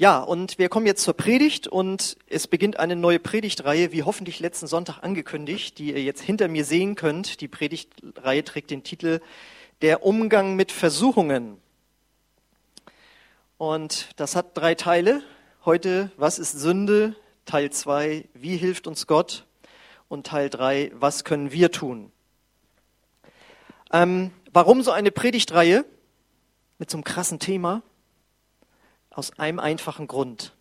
[0.00, 4.40] Ja, und wir kommen jetzt zur Predigt und es beginnt eine neue Predigtreihe, wie hoffentlich
[4.40, 7.42] letzten Sonntag angekündigt, die ihr jetzt hinter mir sehen könnt.
[7.42, 9.20] Die Predigtreihe trägt den Titel
[9.82, 11.58] Der Umgang mit Versuchungen.
[13.58, 15.22] Und das hat drei Teile.
[15.66, 17.14] Heute, was ist Sünde?
[17.44, 19.44] Teil zwei, wie hilft uns Gott?
[20.08, 22.10] Und Teil drei, was können wir tun?
[23.92, 25.84] Ähm, warum so eine Predigtreihe
[26.78, 27.82] mit so einem krassen Thema?
[29.10, 30.54] Aus einem einfachen Grund.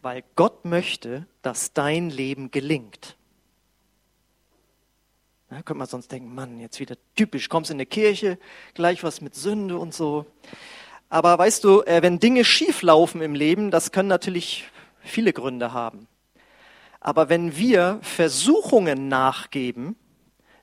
[0.00, 3.16] Weil Gott möchte, dass dein Leben gelingt.
[5.48, 8.38] Da könnte man sonst denken, Mann, jetzt wieder typisch, kommst in die Kirche,
[8.72, 10.24] gleich was mit Sünde und so.
[11.10, 14.64] Aber weißt du, äh, wenn Dinge schief laufen im Leben, das können natürlich
[15.00, 16.08] viele Gründe haben.
[17.00, 19.96] Aber wenn wir Versuchungen nachgeben,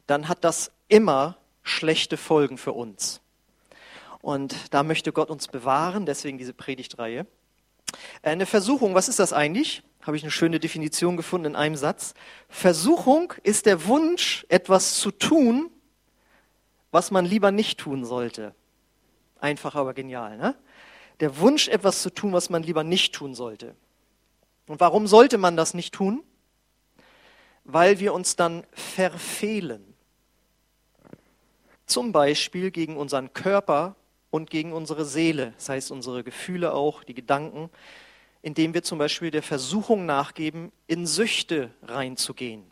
[0.07, 3.21] dann hat das immer schlechte Folgen für uns.
[4.21, 7.25] Und da möchte Gott uns bewahren, deswegen diese Predigtreihe.
[8.21, 9.83] Eine Versuchung, was ist das eigentlich?
[10.01, 12.13] Habe ich eine schöne Definition gefunden in einem Satz.
[12.47, 15.69] Versuchung ist der Wunsch, etwas zu tun,
[16.91, 18.55] was man lieber nicht tun sollte.
[19.39, 20.37] Einfach, aber genial.
[20.37, 20.55] Ne?
[21.19, 23.75] Der Wunsch, etwas zu tun, was man lieber nicht tun sollte.
[24.67, 26.23] Und warum sollte man das nicht tun?
[27.63, 29.93] Weil wir uns dann verfehlen.
[31.85, 33.95] Zum Beispiel gegen unseren Körper
[34.31, 37.69] und gegen unsere Seele, das heißt unsere Gefühle auch, die Gedanken,
[38.41, 42.63] indem wir zum Beispiel der Versuchung nachgeben, in Süchte reinzugehen.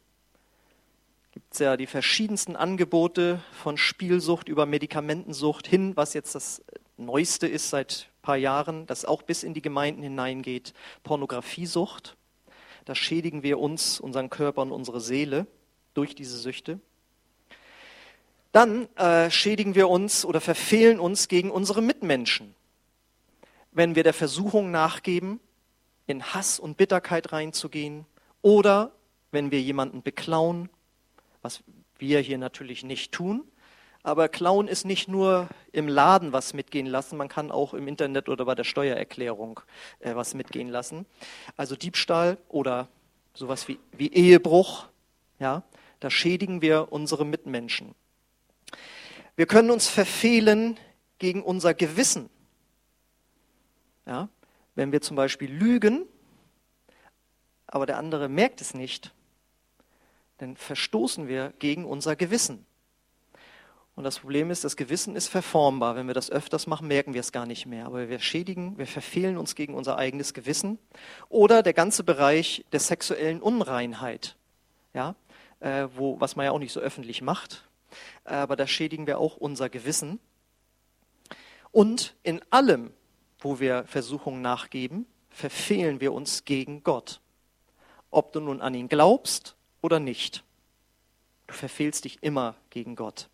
[1.31, 6.63] Gibt es ja die verschiedensten Angebote von Spielsucht über Medikamentensucht hin, was jetzt das
[6.97, 12.17] Neueste ist seit ein paar Jahren, das auch bis in die Gemeinden hineingeht, Pornografiesucht.
[12.85, 15.45] Da schädigen wir uns, unseren Körper und unsere Seele
[15.94, 16.80] durch diese Süchte
[18.58, 22.55] dann äh, schädigen wir uns oder verfehlen uns gegen unsere Mitmenschen.
[23.72, 25.39] Wenn wir der Versuchung nachgeben,
[26.08, 28.08] in Hass und Bitterkeit reinzugehen
[28.41, 28.94] oder
[29.30, 30.69] wenn wir jemanden beklauen,
[31.44, 31.63] was
[32.00, 33.44] wir hier natürlich nicht tun.
[34.01, 38.28] Aber klauen ist nicht nur im Laden was mitgehen lassen, man kann auch im Internet
[38.28, 39.59] oder bei der Steuererklärung
[40.00, 41.06] äh, was mitgehen lassen.
[41.57, 42.88] Also Diebstahl oder
[43.35, 44.88] sowas wie, wie Ehebruch,
[45.38, 45.62] ja,
[46.00, 47.94] da schädigen wir unsere Mitmenschen.
[49.38, 50.80] Wir können uns verfehlen
[51.20, 52.30] gegen unser Gewissen.
[54.08, 54.30] Ja,
[54.74, 56.06] wenn wir zum Beispiel lügen,
[57.68, 59.14] aber der andere merkt es nicht,
[60.40, 62.66] dann verstoßen wir gegen unser Gewissen.
[63.96, 65.96] Und das Problem ist, das Gewissen ist verformbar.
[65.96, 67.86] Wenn wir das öfters machen, merken wir es gar nicht mehr.
[67.86, 70.80] Aber wir schädigen, wir verfehlen uns gegen unser eigenes Gewissen.
[71.30, 74.36] Oder der ganze Bereich der sexuellen Unreinheit,
[74.96, 75.16] ja,
[75.59, 77.68] äh, wo, was man ja auch nicht so öffentlich macht
[78.24, 80.19] aber da schädigen wir auch unser Gewissen.
[81.72, 82.91] Und in allem,
[83.40, 87.22] wo wir Versuchungen nachgeben, verfehlen wir uns gegen Gott.
[88.09, 90.44] Ob du nun an ihn glaubst oder nicht.
[91.47, 93.30] Du verfehlst dich immer gegen Gott.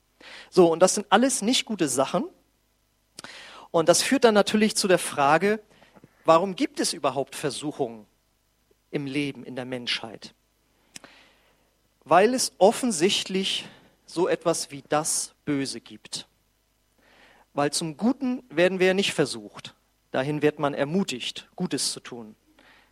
[0.49, 2.25] So, und das sind alles nicht gute Sachen.
[3.71, 5.59] Und das führt dann natürlich zu der Frage,
[6.25, 8.05] warum gibt es überhaupt Versuchungen
[8.91, 10.35] im Leben, in der Menschheit?
[12.03, 13.65] Weil es offensichtlich
[14.13, 16.27] so etwas wie das Böse gibt.
[17.53, 19.73] Weil zum Guten werden wir ja nicht versucht.
[20.11, 22.35] Dahin wird man ermutigt, Gutes zu tun.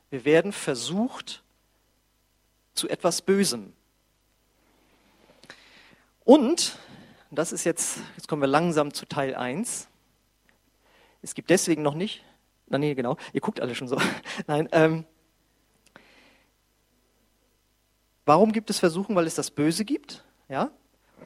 [0.09, 1.43] Wir werden versucht
[2.73, 3.73] zu etwas Bösem.
[6.23, 6.77] Und,
[7.29, 9.87] das ist jetzt, jetzt kommen wir langsam zu Teil 1.
[11.21, 12.23] Es gibt deswegen noch nicht,
[12.67, 14.01] na nee, genau, ihr guckt alle schon so.
[14.47, 15.05] Nein, ähm,
[18.25, 19.15] warum gibt es Versuchen?
[19.15, 20.71] Weil es das Böse gibt, ja?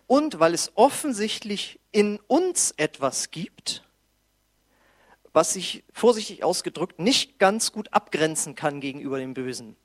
[0.07, 3.83] Und weil es offensichtlich in uns etwas gibt,
[5.33, 9.75] was sich vorsichtig ausgedrückt nicht ganz gut abgrenzen kann gegenüber dem Bösen.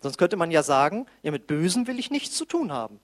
[0.00, 3.00] Sonst könnte man ja sagen, ja, mit Bösen will ich nichts zu tun haben.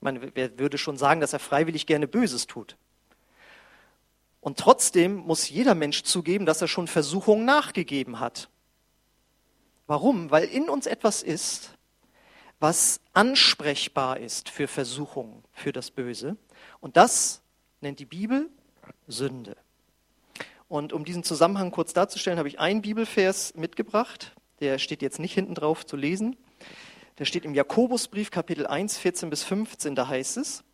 [0.00, 2.76] Meine, wer würde schon sagen, dass er freiwillig gerne Böses tut?
[4.40, 8.48] Und trotzdem muss jeder Mensch zugeben, dass er schon Versuchungen nachgegeben hat.
[9.86, 10.30] Warum?
[10.30, 11.77] Weil in uns etwas ist,
[12.60, 16.36] was ansprechbar ist für Versuchungen, für das Böse.
[16.80, 17.42] Und das
[17.80, 18.50] nennt die Bibel
[19.06, 19.56] Sünde.
[20.68, 24.34] Und um diesen Zusammenhang kurz darzustellen, habe ich einen Bibelvers mitgebracht.
[24.60, 26.36] Der steht jetzt nicht hinten drauf zu lesen.
[27.18, 29.94] Der steht im Jakobusbrief Kapitel 1, 14 bis 15.
[29.94, 30.64] Da heißt es,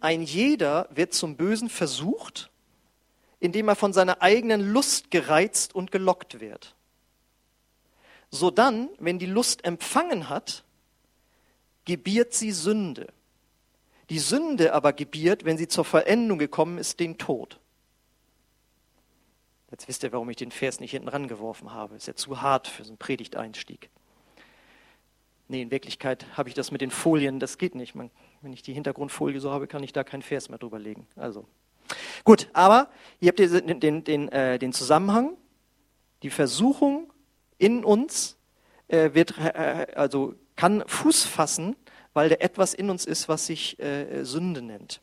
[0.00, 2.50] ein jeder wird zum Bösen versucht,
[3.40, 6.74] indem er von seiner eigenen Lust gereizt und gelockt wird.
[8.30, 10.64] Sodann, wenn die Lust empfangen hat,
[11.86, 13.06] gebiert sie Sünde.
[14.10, 17.58] Die Sünde aber gebiert, wenn sie zur Vollendung gekommen ist, den Tod.
[19.70, 21.96] Jetzt wisst ihr, warum ich den Vers nicht hinten rangeworfen habe.
[21.96, 23.90] Ist ja zu hart für so einen Predigteinstieg.
[25.48, 27.94] Nee, in Wirklichkeit habe ich das mit den Folien, das geht nicht.
[27.94, 28.10] Man,
[28.42, 31.06] wenn ich die Hintergrundfolie so habe, kann ich da keinen Vers mehr drüber legen.
[31.14, 31.46] Also,
[32.24, 32.88] gut, aber
[33.20, 35.36] hier habt ihr den, den, den, äh, den Zusammenhang.
[36.22, 37.12] Die Versuchung
[37.58, 38.36] in uns
[38.88, 41.76] äh, wird, äh, also kann Fuß fassen,
[42.12, 45.00] weil da etwas in uns ist, was sich äh, Sünde nennt.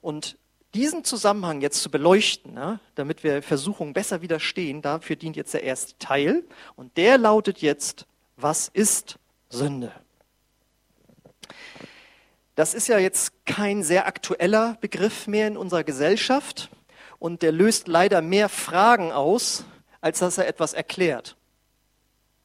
[0.00, 0.36] Und
[0.74, 5.62] diesen Zusammenhang jetzt zu beleuchten, ja, damit wir Versuchungen besser widerstehen, dafür dient jetzt der
[5.62, 6.44] erste Teil.
[6.76, 8.06] Und der lautet jetzt,
[8.36, 9.18] was ist
[9.48, 9.92] Sünde?
[12.54, 16.70] Das ist ja jetzt kein sehr aktueller Begriff mehr in unserer Gesellschaft
[17.20, 19.64] und der löst leider mehr Fragen aus,
[20.00, 21.37] als dass er etwas erklärt.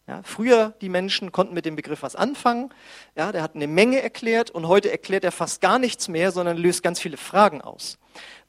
[0.06, 2.74] Ja, früher die Menschen konnten mit dem Begriff was anfangen.
[3.16, 6.58] Ja, der hat eine Menge erklärt und heute erklärt er fast gar nichts mehr, sondern
[6.58, 7.98] löst ganz viele Fragen aus.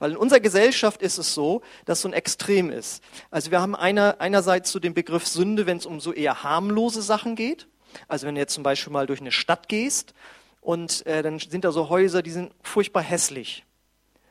[0.00, 3.04] Weil in unserer Gesellschaft ist es so, dass so ein Extrem ist.
[3.30, 7.02] Also wir haben einer, einerseits so den Begriff Sünde, wenn es um so eher harmlose
[7.02, 7.68] Sachen geht.
[8.08, 10.12] Also wenn du jetzt zum Beispiel mal durch eine Stadt gehst
[10.60, 13.64] und äh, dann sind da so Häuser, die sind furchtbar hässlich.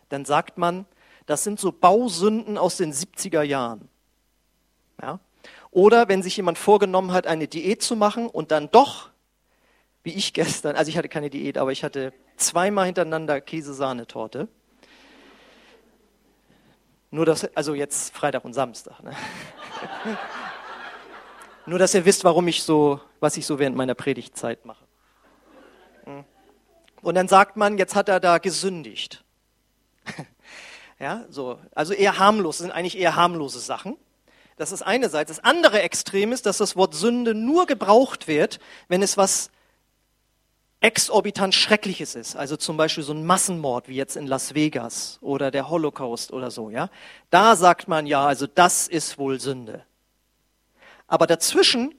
[0.10, 0.86] Dann sagt man,
[1.26, 3.88] das sind so Bausünden aus den 70er Jahren.
[5.02, 5.22] Ja?
[5.74, 9.10] Oder wenn sich jemand vorgenommen hat, eine Diät zu machen und dann doch,
[10.04, 14.48] wie ich gestern, also ich hatte keine Diät, aber ich hatte zweimal hintereinander Käsesahnetorte.
[17.10, 19.02] Nur das, also jetzt Freitag und Samstag.
[19.02, 19.14] Ne?
[21.66, 24.86] Nur, dass ihr wisst, warum ich so, was ich so während meiner Predigtzeit mache.
[26.04, 26.24] Hm.
[27.02, 29.24] Und dann sagt man, jetzt hat er da gesündigt.
[31.00, 31.60] Ja, so.
[31.76, 33.98] Also eher harmlos, das sind eigentlich eher harmlose Sachen.
[34.58, 35.30] Das ist eine Seite.
[35.30, 39.50] Das andere Extrem ist, dass das Wort Sünde nur gebraucht wird, wenn es was
[40.84, 42.36] exorbitant Schreckliches ist.
[42.36, 46.52] Also zum Beispiel so ein Massenmord wie jetzt in Las Vegas oder der Holocaust oder
[46.52, 46.70] so.
[46.70, 46.90] Ja,
[47.30, 49.86] da sagt man ja, also das ist wohl Sünde.
[51.08, 51.96] Aber dazwischen,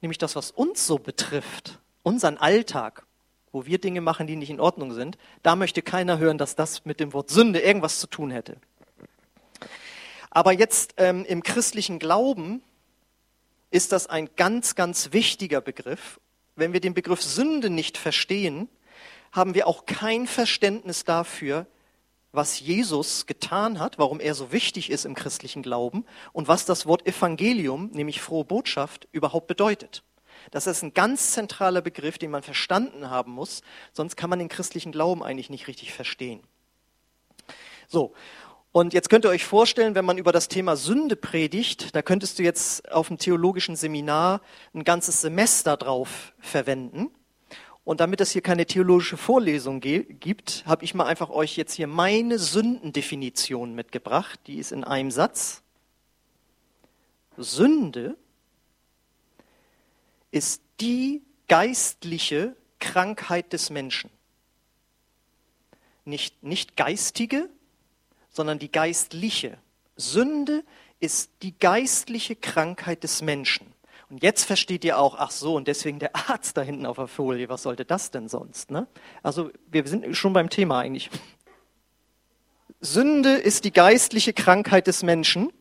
[0.00, 3.04] nämlich das, was uns so betrifft, unseren Alltag,
[3.52, 6.86] wo wir Dinge machen, die nicht in Ordnung sind, da möchte keiner hören, dass das
[6.86, 8.56] mit dem Wort Sünde irgendwas zu tun hätte.
[10.34, 12.62] Aber jetzt ähm, im christlichen Glauben
[13.70, 16.20] ist das ein ganz, ganz wichtiger Begriff.
[16.56, 18.70] Wenn wir den Begriff Sünde nicht verstehen,
[19.30, 21.66] haben wir auch kein Verständnis dafür,
[22.32, 26.86] was Jesus getan hat, warum er so wichtig ist im christlichen Glauben und was das
[26.86, 30.02] Wort Evangelium, nämlich frohe Botschaft, überhaupt bedeutet.
[30.50, 33.60] Das ist ein ganz zentraler Begriff, den man verstanden haben muss,
[33.92, 36.42] sonst kann man den christlichen Glauben eigentlich nicht richtig verstehen.
[37.92, 38.14] So,
[38.72, 42.38] und jetzt könnt ihr euch vorstellen, wenn man über das Thema Sünde predigt, da könntest
[42.38, 44.40] du jetzt auf dem theologischen Seminar
[44.72, 47.10] ein ganzes Semester drauf verwenden.
[47.84, 51.86] Und damit es hier keine theologische Vorlesung gibt, habe ich mal einfach euch jetzt hier
[51.86, 54.40] meine Sündendefinition mitgebracht.
[54.46, 55.62] Die ist in einem Satz.
[57.36, 58.16] Sünde
[60.30, 64.10] ist die geistliche Krankheit des Menschen.
[66.06, 67.50] Nicht, nicht geistige,
[68.32, 69.58] sondern die geistliche.
[69.96, 70.64] Sünde
[71.00, 73.72] ist die geistliche Krankheit des Menschen.
[74.08, 77.06] Und jetzt versteht ihr auch, ach so, und deswegen der Arzt da hinten auf der
[77.06, 78.70] Folie, was sollte das denn sonst?
[78.70, 78.86] Ne?
[79.22, 81.10] Also wir sind schon beim Thema eigentlich.
[82.80, 85.52] Sünde ist die geistliche Krankheit des Menschen,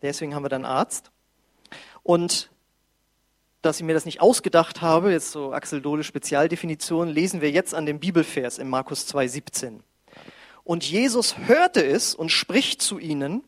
[0.00, 1.10] deswegen haben wir dann Arzt.
[2.02, 2.50] Und
[3.62, 7.74] dass ich mir das nicht ausgedacht habe, jetzt so Axel Dole Spezialdefinition, lesen wir jetzt
[7.74, 9.80] an dem Bibelvers in Markus 2,17.
[10.68, 13.42] Und Jesus hörte es und spricht zu ihnen,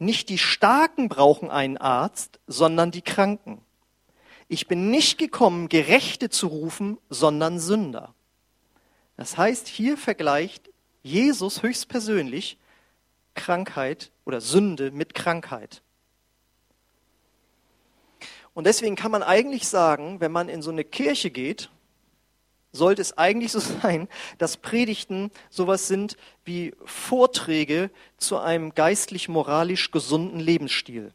[0.00, 3.60] nicht die Starken brauchen einen Arzt, sondern die Kranken.
[4.48, 8.12] Ich bin nicht gekommen, Gerechte zu rufen, sondern Sünder.
[9.16, 10.68] Das heißt, hier vergleicht
[11.04, 12.58] Jesus höchstpersönlich
[13.36, 15.80] Krankheit oder Sünde mit Krankheit.
[18.52, 21.70] Und deswegen kann man eigentlich sagen, wenn man in so eine Kirche geht
[22.76, 30.40] sollte es eigentlich so sein, dass Predigten sowas sind wie Vorträge zu einem geistlich-moralisch gesunden
[30.40, 31.12] Lebensstil.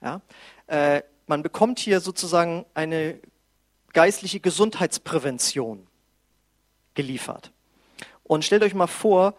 [0.00, 0.20] Ja?
[0.66, 3.20] Äh, man bekommt hier sozusagen eine
[3.92, 5.86] geistliche Gesundheitsprävention
[6.94, 7.52] geliefert.
[8.24, 9.34] Und stellt euch mal vor,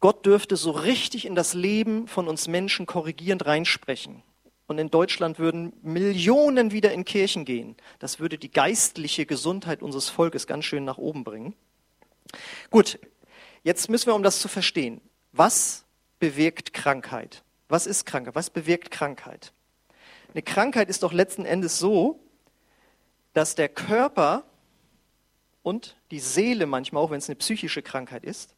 [0.00, 4.22] Gott dürfte so richtig in das Leben von uns Menschen korrigierend reinsprechen
[4.72, 7.76] und in Deutschland würden Millionen wieder in Kirchen gehen.
[7.98, 11.54] Das würde die geistliche Gesundheit unseres Volkes ganz schön nach oben bringen.
[12.70, 12.98] Gut,
[13.62, 15.02] jetzt müssen wir, um das zu verstehen,
[15.32, 15.84] was
[16.18, 17.44] bewirkt Krankheit?
[17.68, 18.34] Was ist Krankheit?
[18.34, 19.52] Was bewirkt Krankheit?
[20.32, 22.18] Eine Krankheit ist doch letzten Endes so,
[23.34, 24.44] dass der Körper
[25.62, 28.56] und die Seele manchmal, auch wenn es eine psychische Krankheit ist,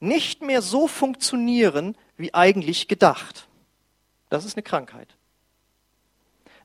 [0.00, 3.46] nicht mehr so funktionieren, wie eigentlich gedacht.
[4.30, 5.17] Das ist eine Krankheit.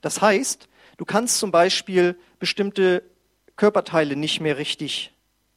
[0.03, 0.67] Das heißt,
[0.97, 3.09] du kannst zum Beispiel bestimmte
[3.55, 5.13] Körperteile nicht mehr richtig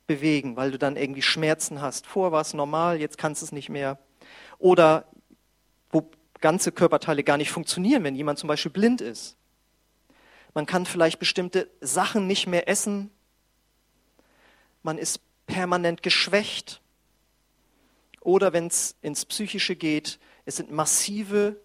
[0.07, 2.07] bewegen, weil du dann irgendwie Schmerzen hast.
[2.07, 3.99] Vor war es normal, jetzt kannst du es nicht mehr.
[4.59, 5.09] Oder
[5.91, 6.09] wo
[6.41, 9.37] ganze Körperteile gar nicht funktionieren, wenn jemand zum Beispiel blind ist.
[10.55, 13.11] Man kann vielleicht bestimmte Sachen nicht mehr essen.
[14.85, 16.81] Man ist permanent geschwächt.
[18.21, 21.61] Oder wenn es ins Psychische geht, es sind massive,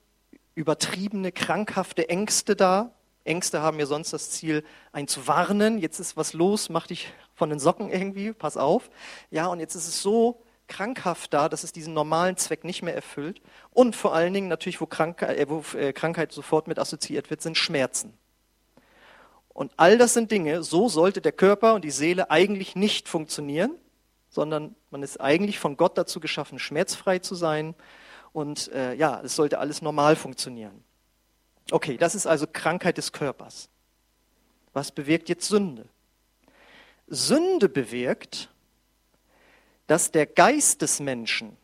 [0.61, 2.93] übertriebene, krankhafte Ängste da.
[3.23, 4.63] Ängste haben ja sonst das Ziel,
[4.93, 5.79] einen zu warnen.
[5.79, 8.89] Jetzt ist was los, mach dich von den Socken irgendwie, pass auf.
[9.31, 12.95] Ja, und jetzt ist es so krankhaft da, dass es diesen normalen Zweck nicht mehr
[12.95, 13.41] erfüllt.
[13.71, 17.41] Und vor allen Dingen natürlich, wo, Krankheit, äh, wo äh, Krankheit sofort mit assoziiert wird,
[17.41, 18.13] sind Schmerzen.
[19.49, 23.75] Und all das sind Dinge, so sollte der Körper und die Seele eigentlich nicht funktionieren,
[24.29, 27.75] sondern man ist eigentlich von Gott dazu geschaffen, schmerzfrei zu sein.
[28.33, 30.83] Und äh, ja, es sollte alles normal funktionieren.
[31.71, 33.69] Okay, das ist also Krankheit des Körpers.
[34.73, 35.87] Was bewirkt jetzt Sünde?
[37.07, 38.49] Sünde bewirkt,
[39.87, 41.57] dass der Geist des Menschen,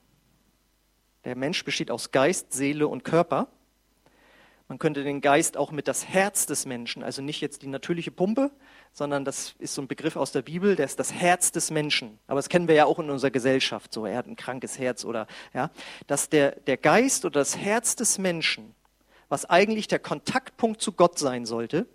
[1.24, 3.48] der Mensch besteht aus Geist, Seele und Körper,
[4.68, 8.12] man könnte den Geist auch mit das Herz des Menschen, also nicht jetzt die natürliche
[8.12, 8.52] Pumpe,
[8.94, 12.20] sondern das ist so ein Begriff aus der Bibel, der ist das Herz des Menschen.
[12.28, 15.06] Aber das kennen wir ja auch in unserer Gesellschaft, so er hat ein krankes Herz
[15.06, 15.70] oder ja,
[16.08, 18.74] dass der, der Geist oder das Herz des Menschen,
[19.30, 21.86] was eigentlich der Kontaktpunkt zu Gott sein sollte,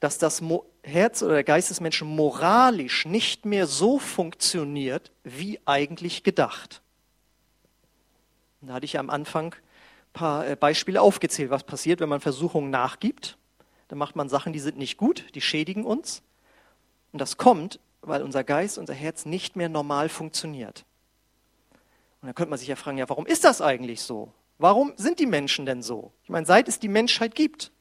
[0.00, 0.42] dass das
[0.82, 6.82] Herz oder der Geist des Menschen moralisch nicht mehr so funktioniert, wie eigentlich gedacht.
[8.62, 12.70] Da hatte ich am Anfang ein paar äh, Beispiele aufgezählt, was passiert, wenn man Versuchungen
[12.70, 13.38] nachgibt.
[13.90, 16.22] Dann macht man Sachen, die sind nicht gut, die schädigen uns.
[17.12, 20.84] Und das kommt, weil unser Geist, unser Herz nicht mehr normal funktioniert.
[22.20, 24.32] Und dann könnte man sich ja fragen, ja, warum ist das eigentlich so?
[24.58, 26.12] Warum sind die Menschen denn so?
[26.22, 27.72] Ich meine, seit es die Menschheit gibt,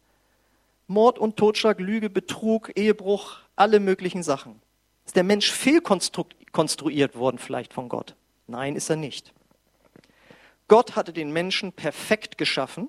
[0.88, 4.64] Mord und Totschlag, Lüge, Betrug, Ehebruch, alle möglichen Sachen.
[5.06, 8.16] Ist der Mensch fehlkonstruiert worden vielleicht von Gott?
[8.48, 9.32] Nein, ist er nicht.
[10.68, 12.88] Gott hatte den Menschen perfekt geschaffen,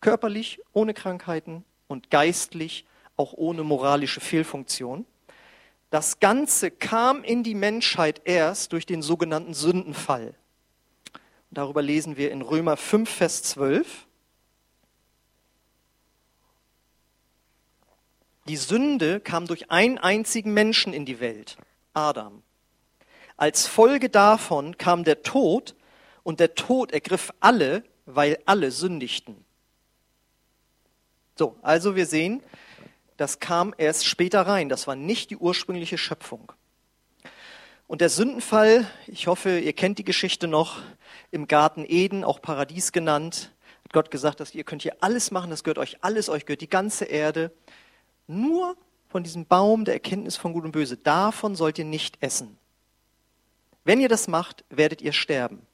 [0.00, 2.84] körperlich ohne Krankheiten und geistlich
[3.16, 5.06] auch ohne moralische Fehlfunktion.
[5.90, 10.34] Das Ganze kam in die Menschheit erst durch den sogenannten Sündenfall.
[11.50, 14.06] Darüber lesen wir in Römer 5, Vers 12.
[18.48, 21.56] Die Sünde kam durch einen einzigen Menschen in die Welt,
[21.92, 22.42] Adam.
[23.36, 25.74] Als Folge davon kam der Tod
[26.24, 29.43] und der Tod ergriff alle, weil alle sündigten.
[31.36, 32.42] So, also wir sehen,
[33.16, 34.68] das kam erst später rein.
[34.68, 36.52] Das war nicht die ursprüngliche Schöpfung.
[37.86, 40.80] Und der Sündenfall, ich hoffe, ihr kennt die Geschichte noch,
[41.30, 43.52] im Garten Eden, auch Paradies genannt,
[43.84, 46.62] hat Gott gesagt, dass ihr könnt hier alles machen, das gehört euch alles, euch gehört
[46.62, 47.52] die ganze Erde.
[48.26, 48.76] Nur
[49.08, 52.58] von diesem Baum der Erkenntnis von Gut und Böse, davon sollt ihr nicht essen.
[53.84, 55.66] Wenn ihr das macht, werdet ihr sterben.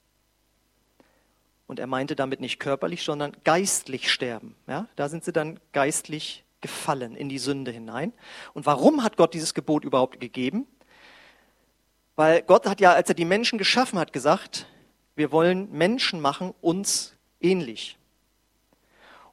[1.71, 4.57] Und er meinte damit nicht körperlich, sondern geistlich sterben.
[4.67, 8.13] Ja, da sind sie dann geistlich gefallen in die Sünde hinein.
[8.55, 10.67] Und warum hat Gott dieses Gebot überhaupt gegeben?
[12.17, 14.67] Weil Gott hat ja, als er die Menschen geschaffen hat, gesagt,
[15.15, 17.97] wir wollen Menschen machen, uns ähnlich.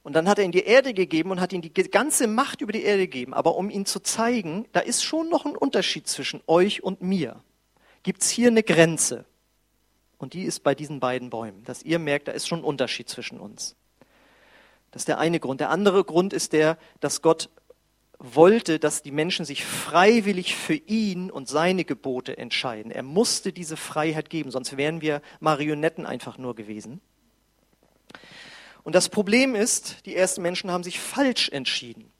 [0.04, 2.70] Und dann hat er ihnen die Erde gegeben und hat ihnen die ganze Macht über
[2.70, 3.34] die Erde gegeben.
[3.34, 7.42] Aber um ihnen zu zeigen, da ist schon noch ein Unterschied zwischen euch und mir.
[8.04, 9.24] Gibt es hier eine Grenze?
[10.18, 13.08] Und die ist bei diesen beiden Bäumen, dass ihr merkt, da ist schon ein Unterschied
[13.08, 13.76] zwischen uns.
[14.90, 15.60] Das ist der eine Grund.
[15.60, 17.50] Der andere Grund ist der, dass Gott
[18.18, 22.90] wollte, dass die Menschen sich freiwillig für ihn und seine Gebote entscheiden.
[22.90, 27.00] Er musste diese Freiheit geben, sonst wären wir Marionetten einfach nur gewesen.
[28.82, 32.10] Und das Problem ist, die ersten Menschen haben sich falsch entschieden.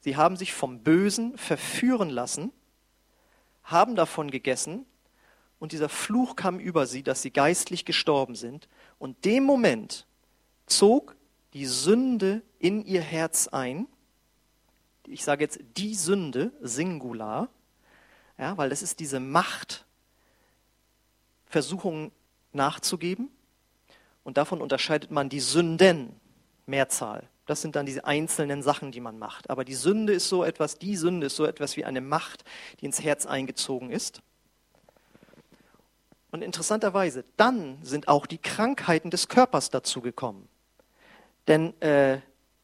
[0.00, 2.52] Sie haben sich vom Bösen verführen lassen,
[3.64, 4.86] haben davon gegessen
[5.62, 8.68] und dieser Fluch kam über sie, dass sie geistlich gestorben sind.
[8.98, 10.08] Und dem Moment
[10.66, 11.14] zog
[11.52, 13.86] die Sünde in ihr Herz ein.
[15.06, 17.48] Ich sage jetzt die Sünde, Singular,
[18.38, 19.86] ja, weil das ist diese Macht,
[21.46, 22.10] Versuchungen
[22.52, 23.30] nachzugeben,
[24.24, 26.16] und davon unterscheidet man die Sünden,
[26.66, 27.28] Mehrzahl.
[27.46, 29.48] Das sind dann diese einzelnen Sachen, die man macht.
[29.48, 32.42] Aber die Sünde ist so etwas, die Sünde ist so etwas wie eine Macht,
[32.80, 34.22] die ins Herz eingezogen ist.
[36.32, 40.48] Und interessanterweise, dann sind auch die Krankheiten des Körpers dazugekommen.
[41.46, 42.18] Denn äh,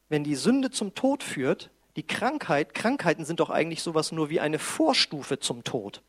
[0.08, 4.40] wenn die Sünde zum Tod führt, die Krankheit, Krankheiten sind doch eigentlich sowas nur wie
[4.40, 6.02] eine Vorstufe zum Tod.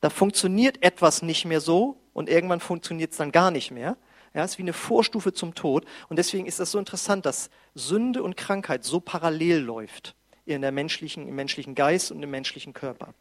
[0.00, 3.96] Da funktioniert etwas nicht mehr so und irgendwann funktioniert es dann gar nicht mehr.
[4.34, 5.86] Ja, es ist wie eine Vorstufe zum Tod.
[6.08, 10.72] Und deswegen ist das so interessant, dass Sünde und Krankheit so parallel läuft in der
[10.72, 13.14] menschlichen, im menschlichen Geist und im menschlichen Körper.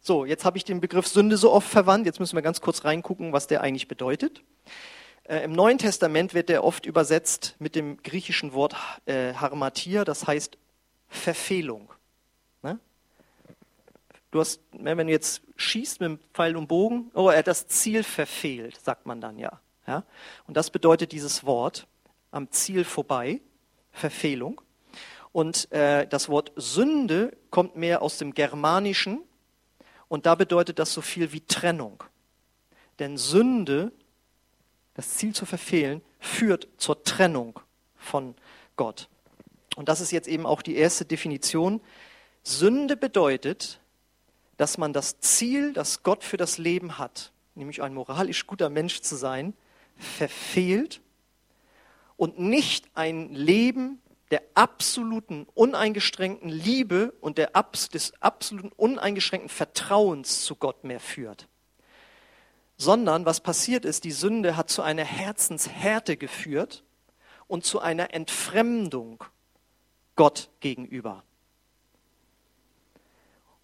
[0.00, 2.06] So, jetzt habe ich den Begriff Sünde so oft verwandt.
[2.06, 4.42] Jetzt müssen wir ganz kurz reingucken, was der eigentlich bedeutet.
[5.24, 8.74] Äh, Im Neuen Testament wird der oft übersetzt mit dem griechischen Wort
[9.06, 10.56] äh, Harmatia, das heißt
[11.08, 11.92] Verfehlung.
[12.62, 12.78] Ne?
[14.30, 17.46] Du hast, ne, wenn du jetzt schießt mit dem Pfeil und Bogen, oh, er hat
[17.46, 19.60] das Ziel verfehlt, sagt man dann ja.
[19.86, 20.04] ja?
[20.46, 21.86] Und das bedeutet dieses Wort
[22.30, 23.40] am Ziel vorbei,
[23.92, 24.60] Verfehlung.
[25.32, 29.20] Und äh, das Wort Sünde kommt mehr aus dem Germanischen
[30.08, 32.02] und da bedeutet das so viel wie Trennung.
[32.98, 33.92] Denn Sünde,
[34.94, 37.60] das Ziel zu verfehlen, führt zur Trennung
[37.96, 38.34] von
[38.76, 39.08] Gott.
[39.76, 41.80] Und das ist jetzt eben auch die erste Definition.
[42.42, 43.80] Sünde bedeutet,
[44.56, 49.02] dass man das Ziel, das Gott für das Leben hat, nämlich ein moralisch guter Mensch
[49.02, 49.54] zu sein,
[49.96, 51.00] verfehlt
[52.16, 54.00] und nicht ein Leben
[54.30, 57.50] der absoluten, uneingeschränkten Liebe und der,
[57.92, 61.48] des absoluten, uneingeschränkten Vertrauens zu Gott mehr führt.
[62.76, 66.84] Sondern was passiert ist, die Sünde hat zu einer Herzenshärte geführt
[67.46, 69.24] und zu einer Entfremdung
[70.14, 71.24] Gott gegenüber.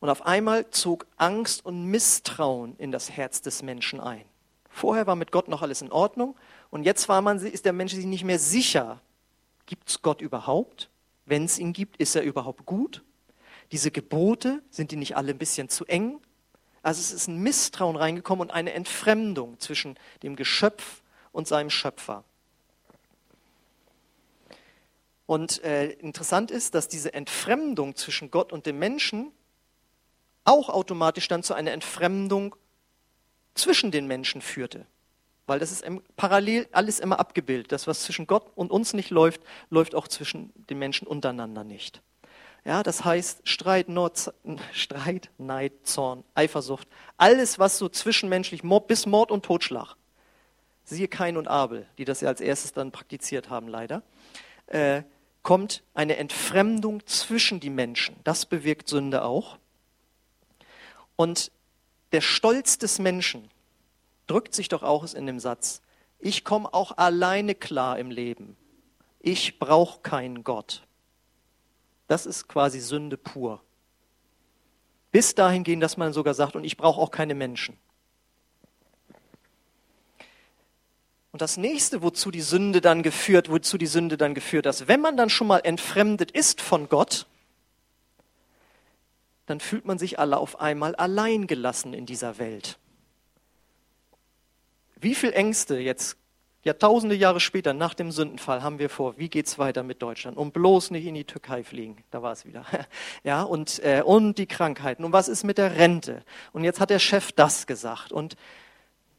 [0.01, 4.25] Und auf einmal zog Angst und Misstrauen in das Herz des Menschen ein.
[4.69, 6.37] Vorher war mit Gott noch alles in Ordnung
[6.71, 9.01] und jetzt war man, ist der Mensch sich nicht mehr sicher,
[9.67, 10.91] Gibt es Gott überhaupt?
[11.27, 13.03] Wenn es ihn gibt, ist er überhaupt gut?
[13.73, 16.21] Diese Gebote, sind die nicht alle ein bisschen zu eng?
[16.83, 21.03] Also es ist ein Misstrauen reingekommen und eine Entfremdung zwischen dem Geschöpf
[21.33, 22.25] und seinem Schöpfer.
[25.27, 29.33] Und äh, interessant ist, dass diese Entfremdung zwischen Gott und dem Menschen
[30.45, 32.55] auch automatisch dann zu einer Entfremdung
[33.55, 34.87] zwischen den Menschen führte.
[35.47, 35.85] Weil das ist
[36.17, 37.71] parallel alles immer abgebildet.
[37.71, 42.03] Das, was zwischen Gott und uns nicht läuft, läuft auch zwischen den Menschen untereinander nicht.
[42.65, 44.33] Ja, das heißt Streit, Nord,
[44.73, 46.89] Streit, Neid, Zorn, Eifersucht,
[47.19, 49.97] alles, was so zwischenmenschlich bis Mord und Totschlag,
[50.85, 54.03] siehe Kain und Abel, die das ja als erstes dann praktiziert haben, leider,
[54.67, 55.03] äh,
[55.43, 58.17] kommt eine Entfremdung zwischen die Menschen.
[58.25, 59.59] Das bewirkt Sünde auch.
[61.17, 61.53] Und
[62.13, 63.51] der Stolz des Menschen,
[64.27, 65.83] drückt sich doch auch in dem Satz,
[66.19, 68.57] ich komme auch alleine klar im Leben.
[69.21, 70.87] Ich brauche keinen Gott.
[72.07, 73.63] Das ist quasi Sünde pur.
[75.11, 77.79] Bis dahin gehen, dass man sogar sagt, und ich brauche auch keine Menschen.
[81.31, 85.01] Und das nächste, wozu die Sünde dann geführt, wozu die Sünde dann geführt ist, wenn
[85.01, 87.27] man dann schon mal entfremdet ist von Gott,
[89.47, 92.79] dann fühlt man sich alle auf einmal allein gelassen in dieser Welt.
[95.05, 96.17] Wie viel Ängste jetzt,
[96.63, 100.39] Jahrtausende Jahre später, nach dem Sündenfall, haben wir vor, wie geht es weiter mit Deutschland?
[100.39, 102.03] Und bloß nicht in die Türkei fliegen.
[102.11, 102.65] Da war es wieder.
[103.23, 105.05] Ja, und, äh, und die Krankheiten.
[105.05, 106.25] Und was ist mit der Rente?
[106.55, 108.13] Und jetzt hat der Chef das gesagt.
[108.13, 108.37] Und,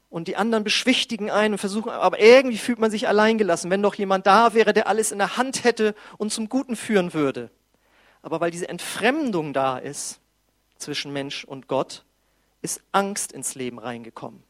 [0.10, 3.93] und die anderen beschwichtigen einen und versuchen, aber irgendwie fühlt man sich alleingelassen, wenn doch
[3.93, 7.52] jemand da wäre, der alles in der Hand hätte und zum Guten führen würde.
[8.24, 10.19] Aber weil diese Entfremdung da ist
[10.80, 12.06] zwischen Mensch und Gott,
[12.63, 14.41] ist Angst ins Leben reingekommen.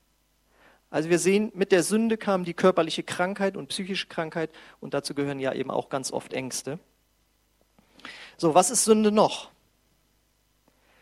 [0.96, 5.14] Also wir sehen, mit der Sünde kam die körperliche Krankheit und psychische Krankheit und dazu
[5.14, 6.80] gehören ja eben auch ganz oft Ängste.
[8.38, 9.52] So, was ist Sünde noch?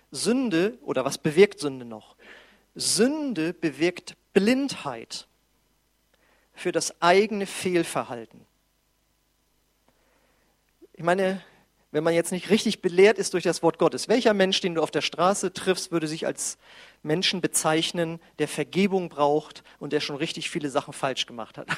[0.10, 2.16] Sünde oder was bewirkt Sünde noch?
[2.74, 5.28] Sünde bewirkt Blindheit
[6.56, 8.48] für das eigene Fehlverhalten.
[10.94, 11.40] Ich meine,
[11.94, 14.08] wenn man jetzt nicht richtig belehrt ist durch das Wort Gottes.
[14.08, 16.58] Welcher Mensch, den du auf der Straße triffst, würde sich als
[17.04, 21.68] Menschen bezeichnen, der Vergebung braucht und der schon richtig viele Sachen falsch gemacht hat?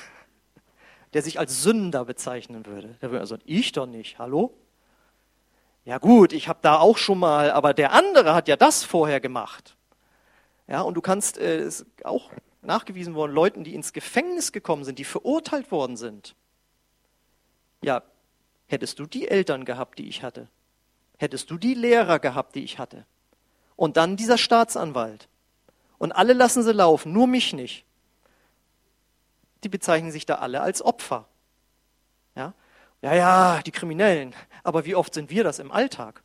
[1.13, 2.97] Der sich als Sünder bezeichnen würde.
[3.01, 4.53] Der würde sagen, ich doch nicht, hallo?
[5.85, 9.21] Ja gut, ich habe da auch schon mal, aber der andere hat ja das vorher
[9.21, 9.77] gemacht.
[10.67, 14.99] Ja, und du kannst, äh, ist auch nachgewiesen worden, Leuten, die ins Gefängnis gekommen sind,
[14.99, 16.35] die verurteilt worden sind.
[17.81, 18.01] Ja,
[18.67, 20.47] Hättest du die Eltern gehabt, die ich hatte?
[21.17, 23.05] Hättest du die Lehrer gehabt, die ich hatte?
[23.75, 25.27] Und dann dieser Staatsanwalt.
[25.97, 27.85] Und alle lassen sie laufen, nur mich nicht.
[29.63, 31.27] Die bezeichnen sich da alle als Opfer.
[32.35, 32.53] Ja,
[33.01, 34.35] ja, ja die Kriminellen.
[34.63, 36.21] Aber wie oft sind wir das im Alltag?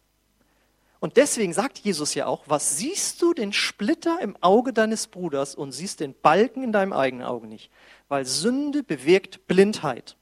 [1.00, 5.54] Und deswegen sagt Jesus ja auch, was siehst du den Splitter im Auge deines Bruders
[5.54, 7.70] und siehst den Balken in deinem eigenen Auge nicht?
[8.08, 10.16] Weil Sünde bewirkt Blindheit.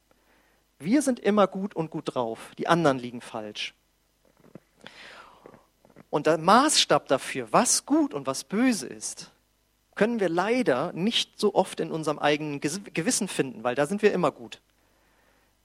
[0.79, 3.75] Wir sind immer gut und gut drauf, die anderen liegen falsch.
[6.11, 9.31] Und der Maßstab dafür, was gut und was böse ist,
[9.95, 14.13] können wir leider nicht so oft in unserem eigenen Gewissen finden, weil da sind wir
[14.13, 14.61] immer gut.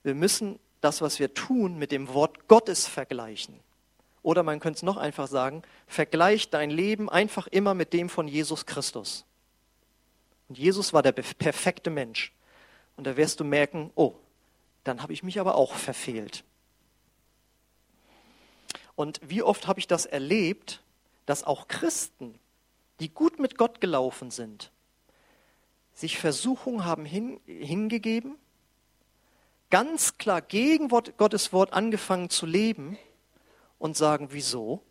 [0.02, 3.58] Wir müssen das, was wir tun, mit dem Wort Gottes vergleichen.
[4.22, 8.26] Oder man könnte es noch einfach sagen, vergleich dein Leben einfach immer mit dem von
[8.26, 9.24] Jesus Christus.
[10.48, 12.32] Und Jesus war der perfekte Mensch.
[12.96, 14.14] Und da wirst du merken, oh,
[14.84, 16.44] dann habe ich mich aber auch verfehlt.
[18.94, 20.82] Und wie oft habe ich das erlebt,
[21.26, 22.38] dass auch Christen,
[23.00, 24.70] die gut mit Gott gelaufen sind,
[25.92, 28.36] sich Versuchungen haben hin, hingegeben,
[29.70, 32.98] ganz klar gegen Gottes Wort angefangen zu leben
[33.78, 34.82] und sagen, wieso?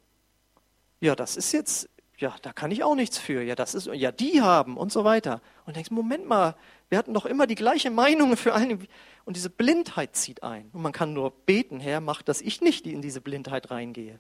[1.00, 3.42] Ja, das ist jetzt, ja, da kann ich auch nichts für.
[3.42, 5.42] Ja, das ist, ja, die haben und so weiter.
[5.66, 6.56] Und denkst, Moment mal,
[6.94, 8.78] wir hatten doch immer die gleiche Meinung für alle.
[9.26, 10.70] Und diese Blindheit zieht ein.
[10.74, 14.20] Und man kann nur beten, Herr, mach, dass ich nicht in diese Blindheit reingehe.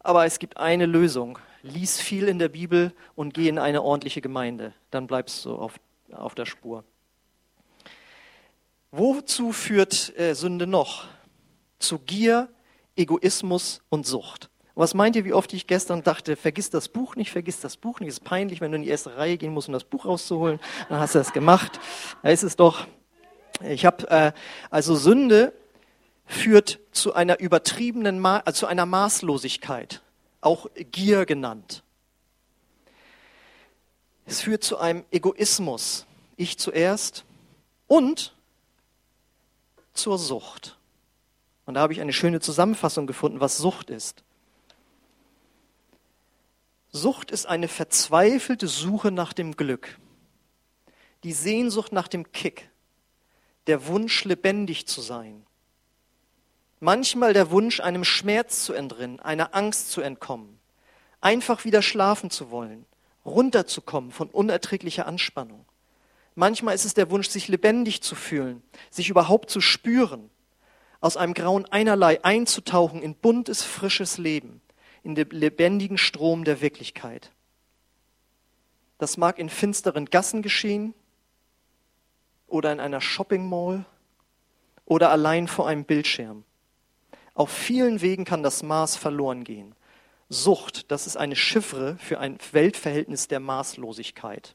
[0.00, 1.38] Aber es gibt eine Lösung.
[1.62, 4.74] Lies viel in der Bibel und geh in eine ordentliche Gemeinde.
[4.90, 6.84] Dann bleibst du auf, auf der Spur.
[8.90, 11.06] Wozu führt äh, Sünde noch?
[11.78, 12.50] Zu Gier,
[12.94, 14.50] Egoismus und Sucht.
[14.74, 18.00] Was meint ihr, wie oft ich gestern dachte, vergiss das Buch nicht, vergiss das Buch
[18.00, 18.08] nicht.
[18.08, 20.60] Es ist peinlich, wenn du in die erste Reihe gehen musst, um das Buch rauszuholen.
[20.88, 21.78] Dann hast du das gemacht.
[22.22, 22.86] Da ist es doch.
[23.62, 24.32] Ich habe äh,
[24.70, 25.52] also Sünde
[26.24, 30.00] führt zu einer übertriebenen, Ma also zu einer Maßlosigkeit,
[30.40, 31.82] auch Gier genannt.
[34.24, 36.06] Es führt zu einem Egoismus,
[36.36, 37.24] ich zuerst,
[37.86, 38.34] und
[39.92, 40.78] zur Sucht.
[41.66, 44.24] Und da habe ich eine schöne Zusammenfassung gefunden, was Sucht ist.
[46.94, 49.98] Sucht ist eine verzweifelte Suche nach dem Glück,
[51.24, 52.68] die Sehnsucht nach dem Kick,
[53.66, 55.46] der Wunsch, lebendig zu sein.
[56.80, 60.58] Manchmal der Wunsch, einem Schmerz zu entrinnen, einer Angst zu entkommen,
[61.22, 62.84] einfach wieder schlafen zu wollen,
[63.24, 65.64] runterzukommen von unerträglicher Anspannung.
[66.34, 70.28] Manchmal ist es der Wunsch, sich lebendig zu fühlen, sich überhaupt zu spüren,
[71.00, 74.60] aus einem grauen Einerlei einzutauchen in buntes, frisches Leben,
[75.02, 77.32] in den lebendigen Strom der Wirklichkeit.
[78.98, 80.94] Das mag in finsteren Gassen geschehen
[82.46, 83.84] oder in einer Shopping Mall
[84.84, 86.44] oder allein vor einem Bildschirm.
[87.34, 89.74] Auf vielen Wegen kann das Maß verloren gehen.
[90.28, 94.54] Sucht, das ist eine Chiffre für ein Weltverhältnis der Maßlosigkeit.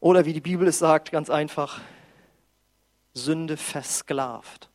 [0.00, 1.80] Oder wie die Bibel es sagt, ganz einfach,
[3.14, 4.70] Sünde versklavt.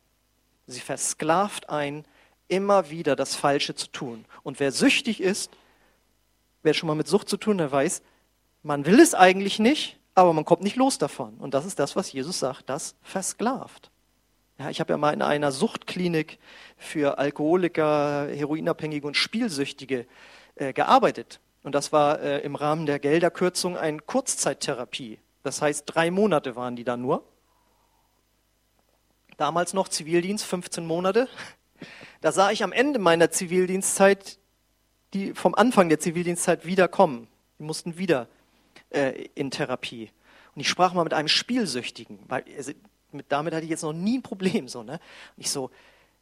[0.66, 2.04] Sie versklavt ein,
[2.54, 4.24] immer wieder das Falsche zu tun.
[4.42, 5.50] Und wer süchtig ist,
[6.62, 8.02] wer schon mal mit Sucht zu tun hat, weiß,
[8.62, 11.34] man will es eigentlich nicht, aber man kommt nicht los davon.
[11.38, 13.90] Und das ist das, was Jesus sagt, das versklavt.
[14.58, 16.38] Ja, ich habe ja mal in einer Suchtklinik
[16.76, 20.06] für Alkoholiker, Heroinabhängige und Spielsüchtige
[20.54, 21.40] äh, gearbeitet.
[21.64, 25.18] Und das war äh, im Rahmen der Gelderkürzung eine Kurzzeittherapie.
[25.42, 27.24] Das heißt, drei Monate waren die da nur.
[29.36, 31.28] Damals noch Zivildienst, 15 Monate.
[32.24, 34.38] Da sah ich am Ende meiner Zivildienstzeit,
[35.12, 37.28] die vom Anfang der Zivildienstzeit wiederkommen.
[37.58, 38.28] Die mussten wieder
[38.88, 40.10] äh, in Therapie.
[40.54, 42.72] Und ich sprach mal mit einem Spielsüchtigen, weil also,
[43.12, 44.68] mit, damit hatte ich jetzt noch nie ein Problem.
[44.68, 44.92] So, ne?
[45.36, 45.70] Und ich so,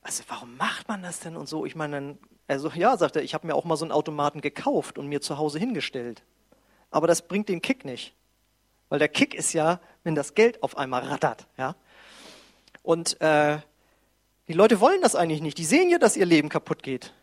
[0.02, 1.66] also warum macht man das denn und so?
[1.66, 4.40] Ich meine, dann also ja, sagt er, ich habe mir auch mal so einen Automaten
[4.40, 6.24] gekauft und mir zu Hause hingestellt.
[6.90, 8.12] Aber das bringt den Kick nicht.
[8.88, 11.46] Weil der Kick ist ja, wenn das Geld auf einmal rattert.
[11.56, 11.76] Ja?
[12.82, 13.58] Und äh,
[14.52, 15.56] die Leute wollen das eigentlich nicht.
[15.56, 17.14] Die sehen ja, dass ihr Leben kaputt geht.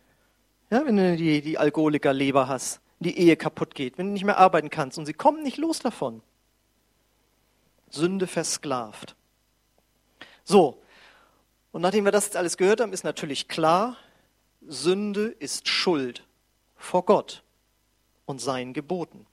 [0.68, 4.38] Ja, wenn du die, die Alkoholiker-Leber hast, die Ehe kaputt geht, wenn du nicht mehr
[4.38, 6.22] arbeiten kannst und sie kommen nicht los davon.
[7.88, 9.14] Sünde versklavt.
[10.42, 10.82] So,
[11.70, 13.96] und nachdem wir das jetzt alles gehört haben, ist natürlich klar,
[14.66, 16.26] Sünde ist Schuld
[16.74, 17.44] vor Gott
[18.26, 19.24] und seinen Geboten.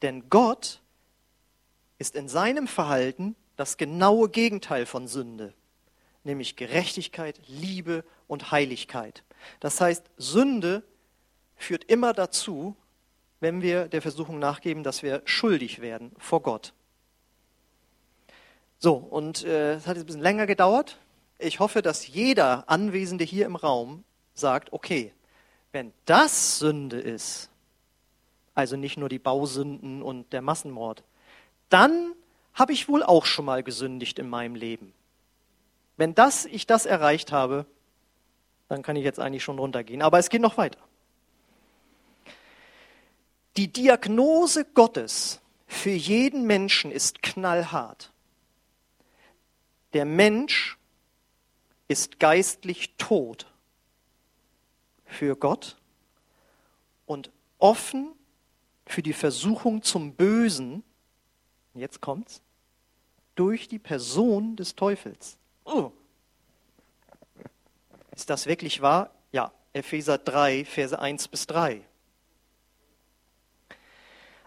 [0.00, 0.80] Denn Gott
[1.98, 5.52] ist in seinem Verhalten das genaue Gegenteil von Sünde,
[6.28, 9.24] nämlich Gerechtigkeit, Liebe und Heiligkeit.
[9.58, 10.84] Das heißt, Sünde
[11.56, 12.76] führt immer dazu,
[13.40, 16.72] wenn wir der Versuchung nachgeben, dass wir schuldig werden vor Gott.
[18.78, 20.98] So, und äh, es äh, hat jetzt ein bisschen länger gedauert.
[21.38, 25.12] Ich hoffe, dass jeder Anwesende hier im Raum sagt, okay,
[25.72, 27.50] wenn das Sünde ist,
[28.54, 31.04] also nicht nur die Bausünden und der Massenmord,
[31.68, 32.12] dann
[32.54, 34.92] habe ich wohl auch schon mal gesündigt in meinem Leben.
[35.98, 37.66] Wenn das, ich das erreicht habe,
[38.68, 40.00] dann kann ich jetzt eigentlich schon runtergehen.
[40.00, 40.78] Aber es geht noch weiter.
[43.56, 48.12] Die Diagnose Gottes für jeden Menschen ist knallhart.
[49.92, 50.78] Der Mensch
[51.88, 53.50] ist geistlich tot
[55.04, 55.76] für Gott
[57.06, 58.12] und offen
[58.86, 60.84] für die Versuchung zum Bösen,
[61.74, 62.40] jetzt kommt's,
[63.34, 65.38] durch die Person des Teufels.
[65.68, 65.92] Oh.
[68.12, 69.10] Ist das wirklich wahr?
[69.32, 71.82] Ja, Epheser 3, Verse 1 bis 3.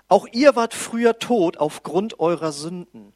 [0.07, 3.13] Auch ihr wart früher tot aufgrund eurer Sünden.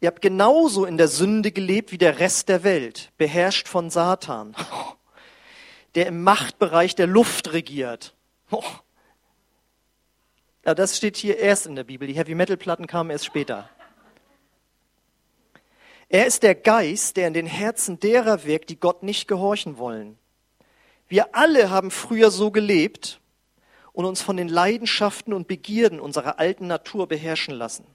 [0.00, 4.54] Ihr habt genauso in der Sünde gelebt wie der Rest der Welt, beherrscht von Satan,
[5.94, 8.14] der im Machtbereich der Luft regiert.
[10.62, 12.06] Ja, das steht hier erst in der Bibel.
[12.06, 13.70] Die Heavy Metal Platten kamen erst später.
[16.12, 20.18] Er ist der Geist, der in den Herzen derer wirkt, die Gott nicht gehorchen wollen.
[21.06, 23.20] Wir alle haben früher so gelebt
[23.92, 27.86] und uns von den Leidenschaften und Begierden unserer alten Natur beherrschen lassen.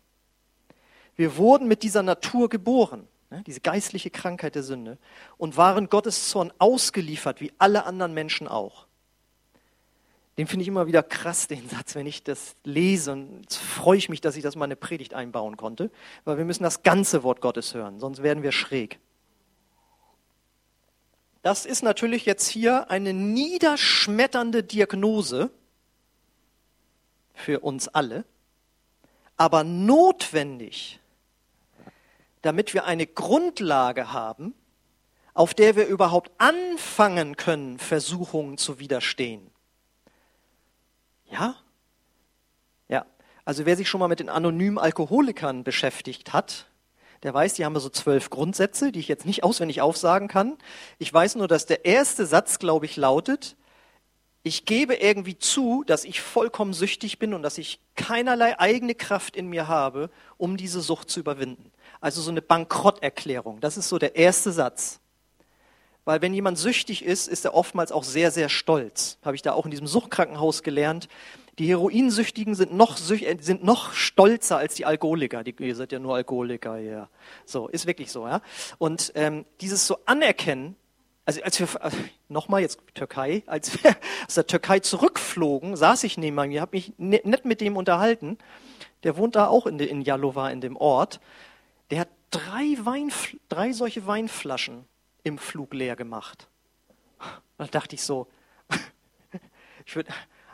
[1.17, 4.97] Wir wurden mit dieser Natur geboren, ne, diese geistliche Krankheit der Sünde,
[5.36, 8.85] und waren Gottes Zorn ausgeliefert, wie alle anderen Menschen auch.
[10.38, 13.13] Den finde ich immer wieder krass, den Satz, wenn ich das lese.
[13.13, 15.91] Und jetzt freue ich mich, dass ich das mal in eine Predigt einbauen konnte,
[16.26, 19.00] weil wir müssen das ganze Wort Gottes hören, sonst werden wir schräg.
[21.41, 25.52] Das ist natürlich jetzt hier eine niederschmetternde Diagnose
[27.34, 28.26] für uns alle,
[29.38, 31.00] aber notwendig,
[32.41, 34.54] damit wir eine Grundlage haben,
[35.34, 39.52] auf der wir überhaupt anfangen können, Versuchungen zu widerstehen.
[41.25, 41.55] Ja?
[42.88, 43.05] Ja.
[43.43, 46.67] Also wer sich schon mal mit den anonymen Alkoholikern beschäftigt hat,
[47.23, 50.57] der weiß, die haben so zwölf Grundsätze, die ich jetzt nicht auswendig aufsagen kann.
[50.99, 53.55] Ich weiß nur, dass der erste Satz, glaube ich, lautet,
[54.43, 59.35] ich gebe irgendwie zu, dass ich vollkommen süchtig bin und dass ich keinerlei eigene Kraft
[59.35, 61.71] in mir habe, um diese Sucht zu überwinden.
[61.99, 63.59] Also so eine Bankrotterklärung.
[63.59, 64.99] Das ist so der erste Satz.
[66.05, 69.17] Weil wenn jemand süchtig ist, ist er oftmals auch sehr, sehr stolz.
[69.25, 71.09] Habe ich da auch in diesem Suchtkrankenhaus gelernt.
[71.57, 75.43] Die Heroinsüchtigen sind noch, äh, sind noch stolzer als die Alkoholiker.
[75.43, 77.09] Die, ihr seid ja nur Alkoholiker, ja.
[77.45, 78.41] So, ist wirklich so, ja.
[78.77, 80.75] Und ähm, dieses so anerkennen,
[81.25, 81.97] also als wir, also
[82.29, 83.95] nochmal jetzt Türkei, als wir
[84.27, 88.37] aus der Türkei zurückflogen, saß ich neben mir, habe mich ne, nett mit dem unterhalten.
[89.01, 91.19] Der wohnt da auch in, in Jalova, in dem Ort.
[91.89, 93.11] Der hat drei, Wein,
[93.49, 94.85] drei solche Weinflaschen
[95.25, 96.47] im Flug leer gemacht.
[97.57, 98.27] Da dachte ich so,
[99.85, 100.07] ich würd,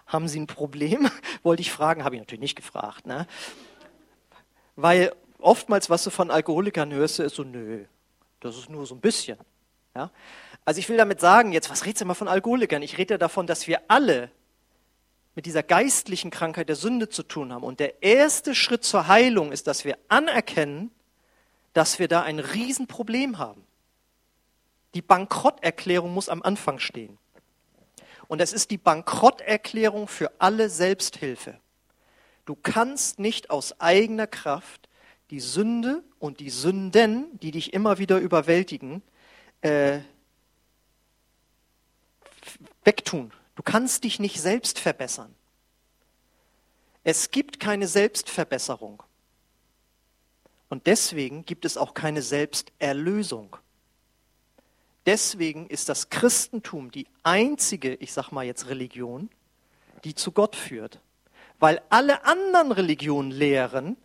[0.07, 1.09] haben Sie ein Problem?
[1.43, 3.05] Wollte ich fragen, habe ich natürlich nicht gefragt.
[3.05, 3.27] Ne?
[4.75, 7.85] Weil oftmals, was du von Alkoholikern hörst, ist so, nö,
[8.39, 9.37] das ist nur so ein bisschen.
[9.93, 10.09] Ja?
[10.63, 12.81] Also ich will damit sagen, jetzt, was redest du immer von Alkoholikern?
[12.81, 14.31] Ich rede ja davon, dass wir alle
[15.35, 17.63] mit dieser geistlichen Krankheit der Sünde zu tun haben.
[17.63, 20.91] Und der erste Schritt zur Heilung ist, dass wir anerkennen,
[21.73, 23.65] dass wir da ein Riesenproblem haben.
[24.93, 27.17] Die Bankrotterklärung muss am Anfang stehen.
[28.27, 31.59] Und es ist die Bankrotterklärung für alle Selbsthilfe.
[32.45, 34.89] Du kannst nicht aus eigener Kraft
[35.29, 39.01] die Sünde und die Sünden, die dich immer wieder überwältigen,
[39.61, 39.99] äh,
[42.83, 43.31] wegtun.
[43.55, 45.33] Du kannst dich nicht selbst verbessern.
[47.03, 49.01] Es gibt keine Selbstverbesserung.
[50.69, 53.57] Und deswegen gibt es auch keine Selbsterlösung.
[55.05, 59.29] Deswegen ist das Christentum die einzige, ich sag mal jetzt Religion,
[60.03, 60.99] die zu Gott führt.
[61.59, 63.97] Weil alle anderen Religionen lehren,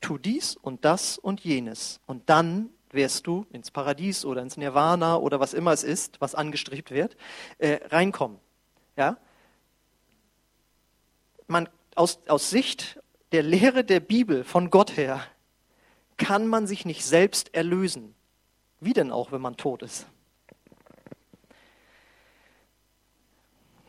[0.00, 2.00] tu dies und das und jenes.
[2.06, 6.34] Und dann wirst du ins Paradies oder ins Nirvana oder was immer es ist, was
[6.34, 7.16] angestrebt wird,
[7.58, 8.38] äh, reinkommen.
[8.96, 9.16] Ja?
[11.46, 13.00] Man, aus, aus Sicht
[13.32, 15.24] der Lehre der Bibel von Gott her
[16.18, 18.14] kann man sich nicht selbst erlösen.
[18.80, 20.06] Wie denn auch, wenn man tot ist?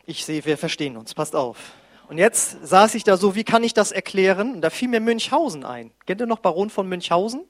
[0.06, 1.14] Ich sehe, wir verstehen uns.
[1.14, 1.72] Passt auf.
[2.08, 4.54] Und jetzt saß ich da so, wie kann ich das erklären?
[4.54, 5.92] Und da fiel mir Münchhausen ein.
[6.06, 7.44] Kennt ihr noch Baron von Münchhausen?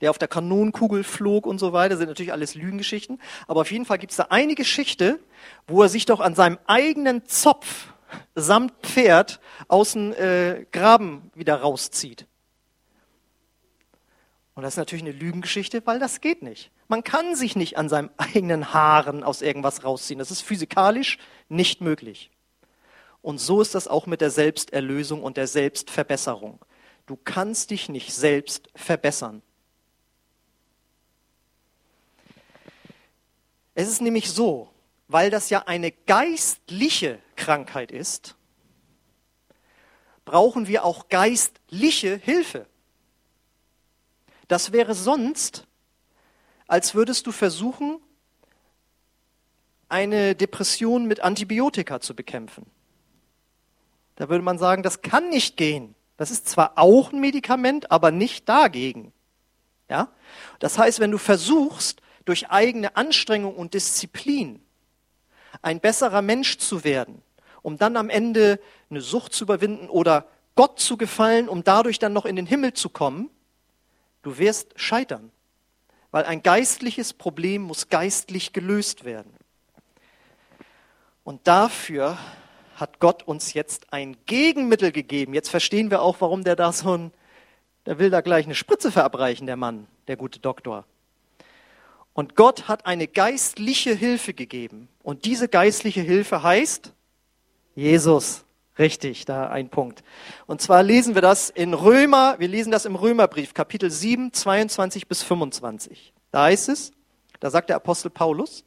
[0.00, 3.20] Der auf der Kanonenkugel flog und so weiter, sind natürlich alles Lügengeschichten.
[3.48, 5.18] Aber auf jeden Fall gibt es da eine Geschichte,
[5.66, 7.92] wo er sich doch an seinem eigenen Zopf
[8.34, 12.26] samt Pferd aus dem äh, Graben wieder rauszieht.
[14.54, 16.70] Und das ist natürlich eine Lügengeschichte, weil das geht nicht.
[16.90, 20.18] Man kann sich nicht an seinem eigenen Haaren aus irgendwas rausziehen.
[20.18, 22.32] Das ist physikalisch nicht möglich.
[23.22, 26.58] Und so ist das auch mit der Selbsterlösung und der Selbstverbesserung.
[27.06, 29.40] Du kannst dich nicht selbst verbessern.
[33.76, 34.68] Es ist nämlich so,
[35.06, 38.34] weil das ja eine geistliche Krankheit ist,
[40.24, 42.66] brauchen wir auch geistliche Hilfe.
[44.48, 45.68] Das wäre sonst,
[46.70, 47.98] als würdest du versuchen,
[49.88, 52.64] eine Depression mit Antibiotika zu bekämpfen.
[54.14, 55.96] Da würde man sagen, das kann nicht gehen.
[56.16, 59.12] Das ist zwar auch ein Medikament, aber nicht dagegen.
[59.88, 60.12] Ja?
[60.60, 64.62] Das heißt, wenn du versuchst, durch eigene Anstrengung und Disziplin
[65.62, 67.20] ein besserer Mensch zu werden,
[67.62, 72.12] um dann am Ende eine Sucht zu überwinden oder Gott zu gefallen, um dadurch dann
[72.12, 73.28] noch in den Himmel zu kommen,
[74.22, 75.32] du wirst scheitern.
[76.10, 79.32] Weil ein geistliches Problem muss geistlich gelöst werden.
[81.22, 82.18] Und dafür
[82.74, 85.34] hat Gott uns jetzt ein Gegenmittel gegeben.
[85.34, 87.12] Jetzt verstehen wir auch, warum der da so ein,
[87.86, 90.84] der will da gleich eine Spritze verabreichen, der Mann, der gute Doktor.
[92.12, 94.88] Und Gott hat eine geistliche Hilfe gegeben.
[95.02, 96.92] Und diese geistliche Hilfe heißt
[97.74, 98.44] Jesus.
[98.80, 100.02] Richtig, da ein Punkt.
[100.46, 105.06] Und zwar lesen wir das in Römer, wir lesen das im Römerbrief, Kapitel 7, 22
[105.06, 106.14] bis 25.
[106.30, 106.90] Da heißt es,
[107.40, 108.64] da sagt der Apostel Paulus,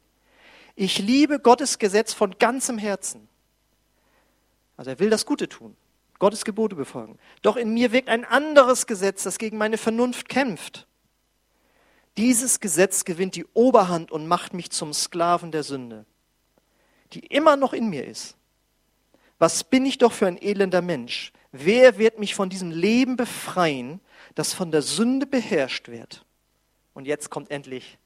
[0.76, 3.28] ich liebe Gottes Gesetz von ganzem Herzen.
[4.76, 5.76] Also er will das Gute tun,
[6.20, 7.18] Gottes Gebote befolgen.
[7.42, 10.86] Doch in mir wirkt ein anderes Gesetz, das gegen meine Vernunft kämpft.
[12.18, 16.06] Dieses Gesetz gewinnt die Oberhand und macht mich zum Sklaven der Sünde,
[17.14, 18.36] die immer noch in mir ist.
[19.38, 21.32] Was bin ich doch für ein elender Mensch?
[21.52, 24.00] Wer wird mich von diesem Leben befreien,
[24.34, 26.24] das von der Sünde beherrscht wird?
[26.94, 27.98] Und jetzt kommt endlich,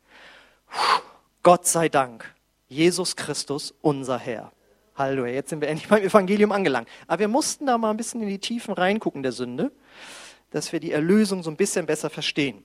[1.42, 2.34] Gott sei Dank,
[2.68, 4.52] Jesus Christus, unser Herr.
[4.96, 6.88] Halleluja, jetzt sind wir endlich beim Evangelium angelangt.
[7.06, 9.70] Aber wir mussten da mal ein bisschen in die Tiefen reingucken der Sünde,
[10.50, 12.64] dass wir die Erlösung so ein bisschen besser verstehen.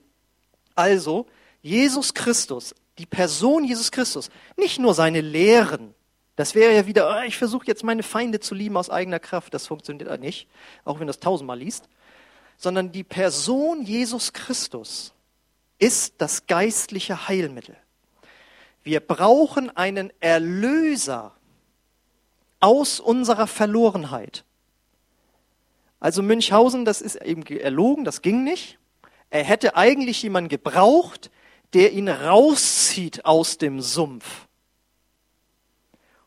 [0.74, 1.26] Also,
[1.62, 5.94] Jesus Christus, die Person Jesus Christus, nicht nur seine Lehren,
[6.36, 9.54] das wäre ja wieder, oh, ich versuche jetzt meine Feinde zu lieben aus eigener Kraft,
[9.54, 10.48] das funktioniert nicht,
[10.84, 11.88] auch wenn du das tausendmal liest,
[12.56, 15.12] sondern die Person Jesus Christus
[15.78, 17.76] ist das geistliche Heilmittel.
[18.82, 21.32] Wir brauchen einen Erlöser
[22.60, 24.44] aus unserer Verlorenheit.
[26.00, 28.78] Also Münchhausen, das ist eben erlogen, das ging nicht.
[29.30, 31.30] Er hätte eigentlich jemanden gebraucht,
[31.72, 34.46] der ihn rauszieht aus dem Sumpf.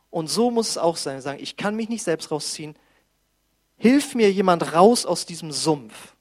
[0.10, 1.22] Und so muss es auch sein.
[1.22, 2.76] Sagen, ich kann mich nicht selbst rausziehen.
[3.78, 6.16] Hilf mir jemand raus aus diesem Sumpf.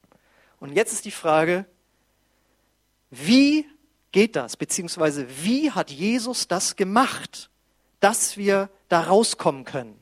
[0.61, 1.67] Und jetzt ist die Frage,
[3.11, 3.67] wie
[4.13, 4.57] geht das?
[4.57, 7.51] Beziehungsweise wie hat Jesus das gemacht,
[8.01, 9.99] dass wir da rauskommen können?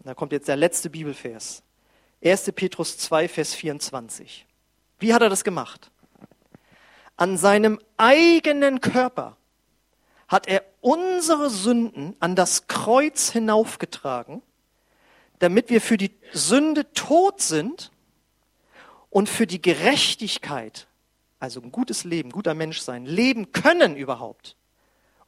[0.00, 1.62] Da kommt jetzt der letzte Bibelvers.
[2.22, 2.52] 1.
[2.54, 4.46] Petrus 2, Vers 24.
[4.98, 5.90] Wie hat er das gemacht?
[7.16, 9.36] An seinem eigenen Körper
[10.34, 14.42] hat er unsere Sünden an das Kreuz hinaufgetragen,
[15.38, 17.90] damit wir für die Sünde tot sind
[19.10, 20.86] und für die Gerechtigkeit
[21.44, 24.56] also ein gutes Leben, guter Mensch sein, leben können überhaupt.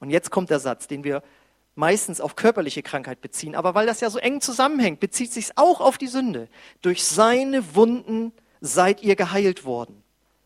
[0.00, 1.22] Und jetzt kommt der Satz, den wir
[1.74, 5.80] meistens auf körperliche Krankheit beziehen, aber weil das ja so eng zusammenhängt, bezieht sich auch
[5.80, 6.48] auf die Sünde.
[6.80, 10.02] Durch seine Wunden seid ihr geheilt worden,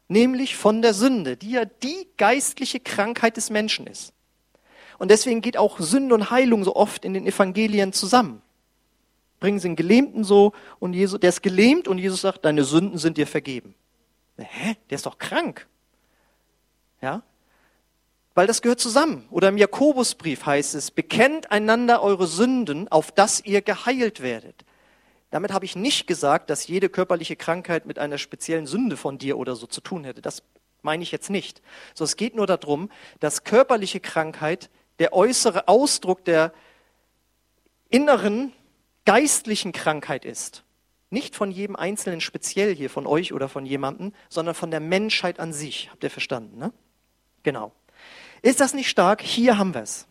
[0.09, 4.13] nämlich von der Sünde, die ja die geistliche Krankheit des Menschen ist.
[5.01, 8.43] Und deswegen geht auch Sünde und Heilung so oft in den Evangelien zusammen.
[9.41, 12.99] Bringen sie einen Gelähmten so und Jesus, der ist gelähmt und Jesus sagt, deine Sünden
[12.99, 13.75] sind dir vergeben.
[14.37, 14.77] Hä?
[14.91, 15.67] Der ist doch krank.
[17.01, 17.23] Ja?
[18.35, 19.27] Weil das gehört zusammen.
[19.31, 24.67] Oder im Jakobusbrief heißt es, bekennt einander eure Sünden, auf dass ihr geheilt werdet.
[25.31, 29.39] Damit habe ich nicht gesagt, dass jede körperliche Krankheit mit einer speziellen Sünde von dir
[29.39, 30.21] oder so zu tun hätte.
[30.21, 30.43] Das
[30.83, 31.63] meine ich jetzt nicht.
[31.95, 34.69] So, es geht nur darum, dass körperliche Krankheit
[35.01, 36.53] der äußere Ausdruck der
[37.89, 38.53] inneren
[39.05, 40.63] geistlichen Krankheit ist.
[41.09, 45.41] Nicht von jedem Einzelnen speziell hier, von euch oder von jemandem, sondern von der Menschheit
[45.41, 45.91] an sich.
[45.91, 46.73] Habt ihr verstanden, ne?
[47.43, 47.73] Genau.
[48.43, 49.23] Ist das nicht stark?
[49.23, 50.07] Hier haben wir es.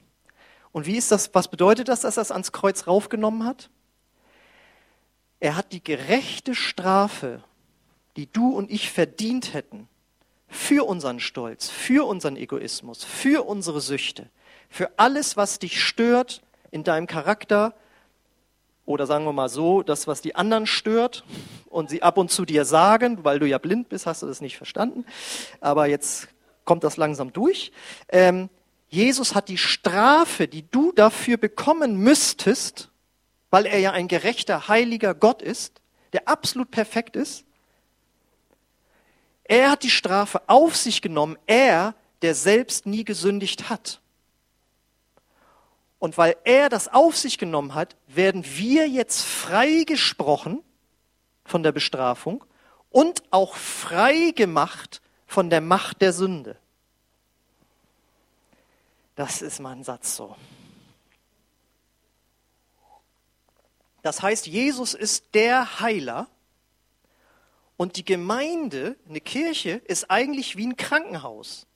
[0.71, 3.69] Und wie ist das, was bedeutet das, dass er es ans Kreuz raufgenommen hat?
[5.39, 7.43] Er hat die gerechte Strafe,
[8.17, 9.87] die du und ich verdient hätten,
[10.49, 14.29] für unseren Stolz, für unseren Egoismus, für unsere Süchte,
[14.69, 16.41] für alles, was dich stört
[16.71, 17.73] in deinem Charakter,
[18.85, 21.23] oder sagen wir mal so, das, was die anderen stört
[21.69, 24.41] und sie ab und zu dir sagen, weil du ja blind bist, hast du das
[24.41, 25.05] nicht verstanden.
[25.61, 26.27] Aber jetzt
[26.65, 27.71] kommt das langsam durch.
[28.07, 28.49] Ähm,
[28.89, 32.89] Jesus hat die Strafe, die du dafür bekommen müsstest,
[33.51, 35.81] weil er ja ein gerechter, heiliger Gott ist,
[36.13, 37.45] der absolut perfekt ist.
[39.43, 41.93] Er hat die Strafe auf sich genommen, er,
[42.23, 44.01] der selbst nie gesündigt hat.
[45.99, 50.63] Und weil er das auf sich genommen hat, werden wir jetzt freigesprochen
[51.43, 52.43] von der Bestrafung
[52.89, 56.57] und auch frei gemacht von der Macht der Sünde.
[59.15, 60.35] Das ist mein Satz so.
[64.01, 66.27] Das heißt, Jesus ist der Heiler
[67.75, 71.67] und die Gemeinde, eine Kirche, ist eigentlich wie ein Krankenhaus,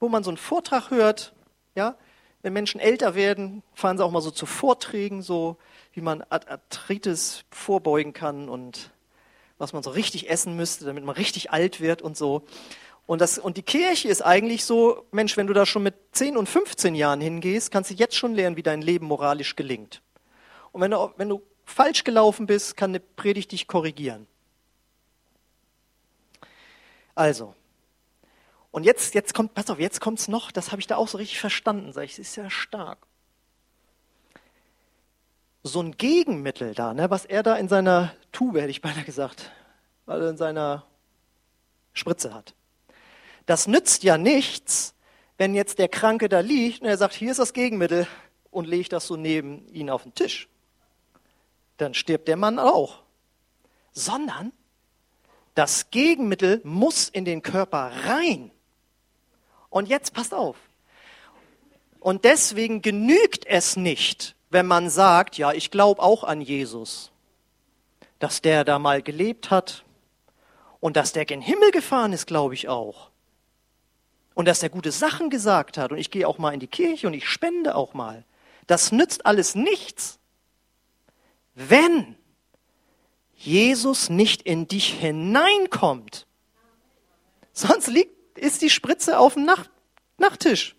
[0.00, 1.32] wo man so einen Vortrag hört,
[1.76, 1.96] ja,
[2.42, 5.56] wenn Menschen älter werden, fahren sie auch mal so zu Vorträgen, so
[5.92, 8.90] wie man Arthritis vorbeugen kann und
[9.58, 12.44] was man so richtig essen müsste, damit man richtig alt wird und so.
[13.06, 16.36] Und, das, und die Kirche ist eigentlich so, Mensch, wenn du da schon mit 10
[16.36, 20.02] und 15 Jahren hingehst, kannst du jetzt schon lernen, wie dein Leben moralisch gelingt.
[20.72, 24.26] Und wenn du, wenn du falsch gelaufen bist, kann eine Predigt dich korrigieren.
[27.14, 27.54] Also,
[28.70, 31.08] und jetzt, jetzt kommt, pass auf, jetzt kommt es noch, das habe ich da auch
[31.08, 32.98] so richtig verstanden, sag ich, es ist ja stark.
[35.62, 39.50] So ein Gegenmittel da, ne, was er da in seiner Tube, hätte ich beinahe gesagt,
[40.06, 40.84] weil er in seiner
[41.92, 42.54] Spritze hat.
[43.46, 44.94] Das nützt ja nichts,
[45.36, 48.06] wenn jetzt der Kranke da liegt und er sagt, hier ist das Gegenmittel
[48.50, 50.48] und legt das so neben ihn auf den Tisch
[51.78, 53.02] dann stirbt der Mann auch.
[53.92, 54.52] Sondern
[55.54, 58.50] das Gegenmittel muss in den Körper rein.
[59.70, 60.56] Und jetzt passt auf.
[62.00, 67.10] Und deswegen genügt es nicht, wenn man sagt, ja, ich glaube auch an Jesus,
[68.18, 69.84] dass der da mal gelebt hat
[70.80, 73.10] und dass der gen Himmel gefahren ist, glaube ich auch.
[74.34, 77.08] Und dass der gute Sachen gesagt hat und ich gehe auch mal in die Kirche
[77.08, 78.24] und ich spende auch mal.
[78.68, 80.18] Das nützt alles nichts,
[81.54, 82.14] wenn
[83.34, 86.26] Jesus nicht in dich hineinkommt.
[87.52, 89.70] Sonst liegt, ist die Spritze auf dem Nacht,
[90.18, 90.74] Nachttisch.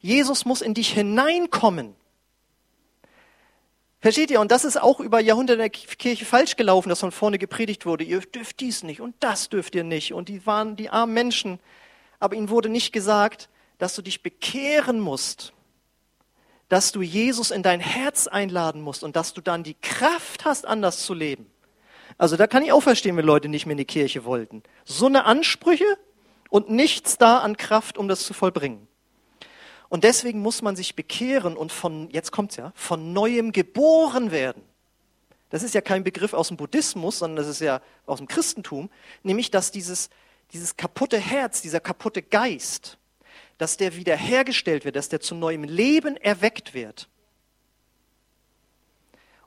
[0.00, 1.94] Jesus muss in dich hineinkommen.
[4.00, 4.40] Versteht ihr?
[4.40, 7.84] Und das ist auch über Jahrhunderte in der Kirche falsch gelaufen, dass von vorne gepredigt
[7.84, 8.04] wurde.
[8.04, 10.12] Ihr dürft dies nicht und das dürft ihr nicht.
[10.12, 11.58] Und die waren die armen Menschen.
[12.20, 15.52] Aber ihnen wurde nicht gesagt, dass du dich bekehren musst
[16.68, 20.66] dass du Jesus in dein Herz einladen musst und dass du dann die Kraft hast,
[20.66, 21.50] anders zu leben.
[22.18, 24.62] Also da kann ich auch verstehen, wenn Leute nicht mehr in die Kirche wollten.
[24.84, 25.86] So eine Ansprüche
[26.48, 28.88] und nichts da an Kraft, um das zu vollbringen.
[29.88, 34.62] Und deswegen muss man sich bekehren und von, jetzt kommt's ja, von neuem geboren werden.
[35.50, 38.90] Das ist ja kein Begriff aus dem Buddhismus, sondern das ist ja aus dem Christentum,
[39.22, 40.10] nämlich dass dieses,
[40.52, 42.98] dieses kaputte Herz, dieser kaputte Geist,
[43.56, 47.08] dass der wiederhergestellt wird, dass der zu neuem Leben erweckt wird.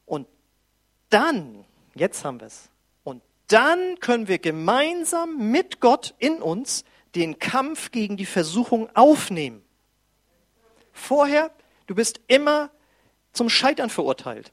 [0.06, 0.28] Und
[1.10, 2.70] dann, jetzt haben wir es,
[3.04, 6.84] und dann können wir gemeinsam mit Gott in uns
[7.16, 9.64] den Kampf gegen die Versuchung aufnehmen.
[10.92, 11.52] Vorher,
[11.88, 12.70] du bist immer
[13.34, 14.52] zum Scheitern verurteilt.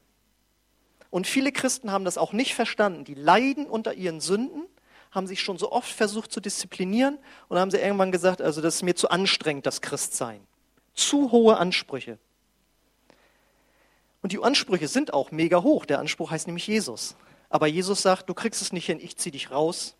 [1.09, 3.03] Und viele Christen haben das auch nicht verstanden.
[3.03, 4.65] Die leiden unter ihren Sünden
[5.11, 8.75] haben sich schon so oft versucht zu disziplinieren und haben sie irgendwann gesagt, also das
[8.75, 10.41] ist mir zu anstrengend, das Christsein.
[10.93, 12.19] Zu hohe Ansprüche.
[14.21, 15.85] Und die Ansprüche sind auch mega hoch.
[15.85, 17.15] Der Anspruch heißt nämlich Jesus.
[17.49, 19.95] Aber Jesus sagt, du kriegst es nicht hin, ich zieh dich raus.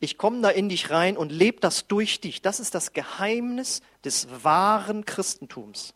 [0.00, 2.42] Ich komme da in dich rein und lebe das durch dich.
[2.42, 5.94] Das ist das Geheimnis des wahren Christentums.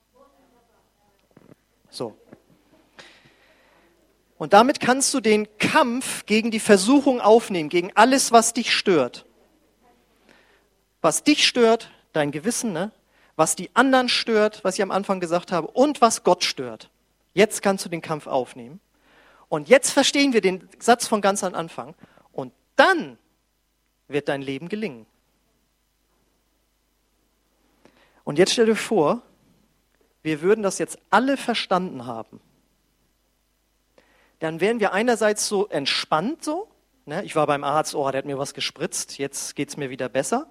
[1.90, 2.16] So.
[4.38, 9.26] Und damit kannst du den Kampf gegen die Versuchung aufnehmen, gegen alles, was dich stört.
[11.00, 12.92] Was dich stört, dein Gewissen, ne?
[13.34, 16.90] was die anderen stört, was ich am Anfang gesagt habe, und was Gott stört.
[17.34, 18.80] Jetzt kannst du den Kampf aufnehmen.
[19.48, 21.94] Und jetzt verstehen wir den Satz von ganz am Anfang.
[22.32, 23.18] Und dann
[24.08, 25.06] wird dein Leben gelingen.
[28.24, 29.22] Und jetzt stell dir vor,
[30.22, 32.40] wir würden das jetzt alle verstanden haben
[34.38, 36.68] dann wären wir einerseits so entspannt so.
[37.06, 37.24] Ne?
[37.24, 40.50] Ich war beim Arzt, oh, der hat mir was gespritzt, jetzt geht's mir wieder besser.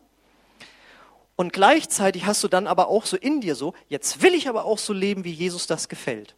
[1.36, 4.66] Und gleichzeitig hast du dann aber auch so in dir so, jetzt will ich aber
[4.66, 6.36] auch so leben, wie Jesus das gefällt.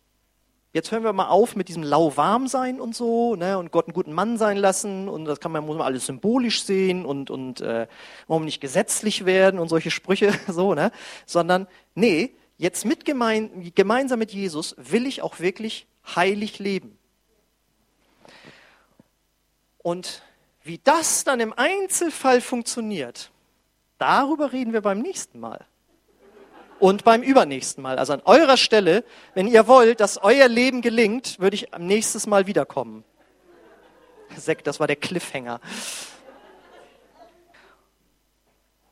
[0.71, 3.93] Jetzt hören wir mal auf mit diesem lauwarm sein und so, ne, und Gott einen
[3.93, 7.59] guten Mann sein lassen und das kann man muss man alles symbolisch sehen und und
[7.61, 7.87] äh,
[8.27, 10.91] warum nicht gesetzlich werden und solche Sprüche so, ne,
[11.25, 16.99] sondern nee, jetzt mit gemein, gemeinsam mit Jesus will ich auch wirklich heilig leben.
[19.79, 20.21] Und
[20.61, 23.31] wie das dann im Einzelfall funktioniert,
[23.97, 25.65] darüber reden wir beim nächsten Mal.
[26.79, 27.99] Und beim übernächsten Mal.
[27.99, 29.03] Also an eurer Stelle,
[29.33, 33.03] wenn ihr wollt, dass euer Leben gelingt, würde ich am nächsten Mal wiederkommen.
[34.37, 35.59] Sekt, das war der Cliffhanger.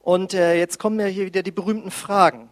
[0.07, 2.49] Und äh, jetzt kommen ja hier wieder die berühmten Fragen.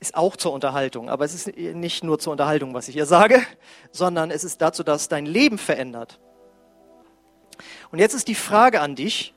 [0.00, 3.40] Ist auch zur Unterhaltung, aber es ist nicht nur zur Unterhaltung, was ich hier sage,
[3.92, 6.18] sondern es ist dazu, dass dein Leben verändert.
[7.92, 9.32] Und jetzt ist die Frage an dich,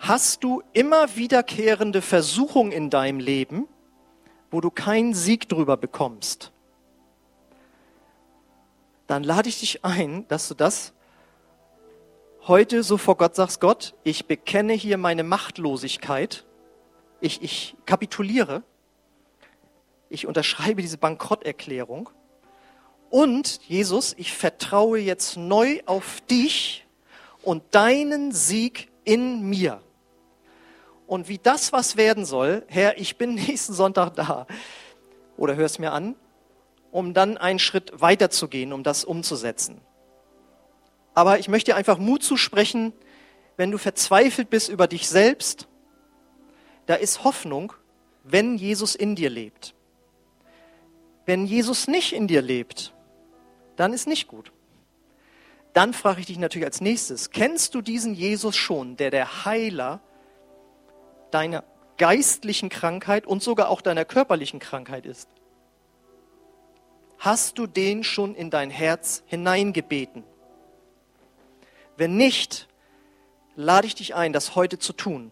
[0.00, 3.68] hast du immer wiederkehrende Versuchungen in deinem Leben,
[4.50, 6.52] wo du keinen Sieg drüber bekommst?
[9.10, 10.92] dann lade ich dich ein, dass du das
[12.46, 16.44] heute so vor Gott sagst, Gott, ich bekenne hier meine Machtlosigkeit,
[17.20, 18.62] ich, ich kapituliere,
[20.10, 22.08] ich unterschreibe diese Bankrotterklärung
[23.10, 26.86] und Jesus, ich vertraue jetzt neu auf dich
[27.42, 29.82] und deinen Sieg in mir.
[31.10, 34.46] Und wie das was werden soll, Herr, ich bin nächsten Sonntag da.
[35.36, 36.14] Oder hör es mir an,
[36.92, 39.80] um dann einen Schritt weiter zu gehen, um das umzusetzen.
[41.12, 42.92] Aber ich möchte dir einfach Mut zusprechen,
[43.56, 45.66] wenn du verzweifelt bist über dich selbst,
[46.86, 47.72] da ist Hoffnung,
[48.22, 49.74] wenn Jesus in dir lebt.
[51.26, 52.94] Wenn Jesus nicht in dir lebt,
[53.74, 54.52] dann ist nicht gut.
[55.72, 60.00] Dann frage ich dich natürlich als nächstes, kennst du diesen Jesus schon, der der Heiler
[61.30, 61.64] deiner
[61.96, 65.28] geistlichen Krankheit und sogar auch deiner körperlichen Krankheit ist?
[67.18, 70.24] Hast du den schon in dein Herz hineingebeten?
[71.96, 72.66] Wenn nicht,
[73.56, 75.30] lade ich dich ein, das heute zu tun.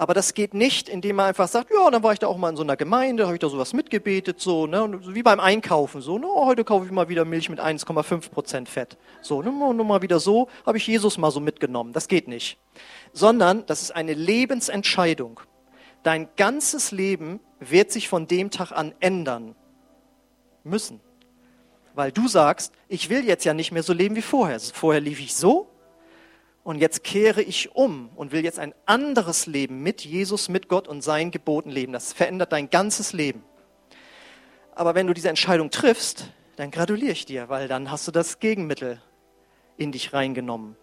[0.00, 2.48] Aber das geht nicht, indem man einfach sagt, ja, dann war ich da auch mal
[2.48, 6.16] in so einer Gemeinde, habe ich da sowas mitgebetet, so, ne, wie beim Einkaufen, so,
[6.16, 8.96] ne, oh, heute kaufe ich mal wieder Milch mit 1,5 Prozent Fett.
[9.20, 11.92] So, ne, nur mal wieder so, habe ich Jesus mal so mitgenommen.
[11.92, 12.56] Das geht nicht.
[13.12, 15.40] Sondern, das ist eine Lebensentscheidung.
[16.02, 19.54] Dein ganzes Leben wird sich von dem Tag an ändern
[20.64, 21.00] müssen.
[21.94, 24.60] Weil du sagst, ich will jetzt ja nicht mehr so leben wie vorher.
[24.60, 25.68] Vorher lief ich so
[26.70, 30.86] und jetzt kehre ich um und will jetzt ein anderes Leben mit Jesus, mit Gott
[30.86, 31.92] und seinen Geboten leben.
[31.92, 33.42] Das verändert dein ganzes Leben.
[34.74, 38.38] Aber wenn du diese Entscheidung triffst, dann gratuliere ich dir, weil dann hast du das
[38.38, 39.02] Gegenmittel
[39.76, 40.76] in dich reingenommen.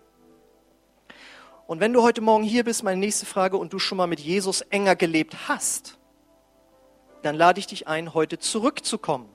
[1.67, 4.19] Und wenn du heute Morgen hier bist, meine nächste Frage, und du schon mal mit
[4.19, 5.97] Jesus enger gelebt hast,
[7.21, 9.29] dann lade ich dich ein, heute zurückzukommen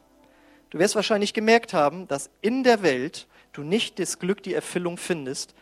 [0.73, 4.97] Du wirst wahrscheinlich gemerkt haben, dass in der Welt du nicht das Glück, die Erfüllung
[4.97, 5.55] findest,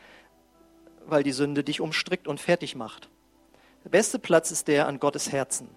[1.10, 3.08] weil die Sünde dich umstrickt und fertig macht.
[3.84, 5.68] Der beste Platz ist der an Gottes Herzen.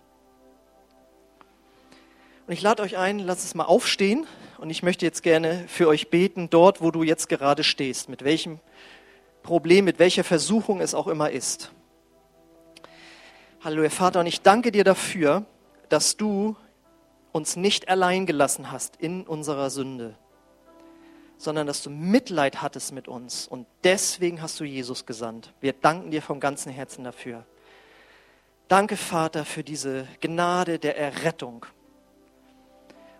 [2.46, 4.28] Und ich lade euch ein, lasst es mal aufstehen
[4.58, 8.24] und ich möchte jetzt gerne für euch beten, dort, wo du jetzt gerade stehst, mit
[8.24, 8.60] welchem
[9.44, 11.72] Problem, mit welcher Versuchung es auch immer ist.
[13.64, 15.46] Hallo, Herr Vater, und ich danke dir dafür,
[15.88, 16.58] dass du
[17.32, 20.16] uns nicht allein gelassen hast in unserer Sünde,
[21.44, 25.54] sondern dass du Mitleid hattest mit uns und deswegen hast du Jesus gesandt.
[25.62, 27.46] Wir danken dir vom ganzen Herzen dafür.
[28.68, 31.66] Danke, Vater, für diese Gnade der Errettung.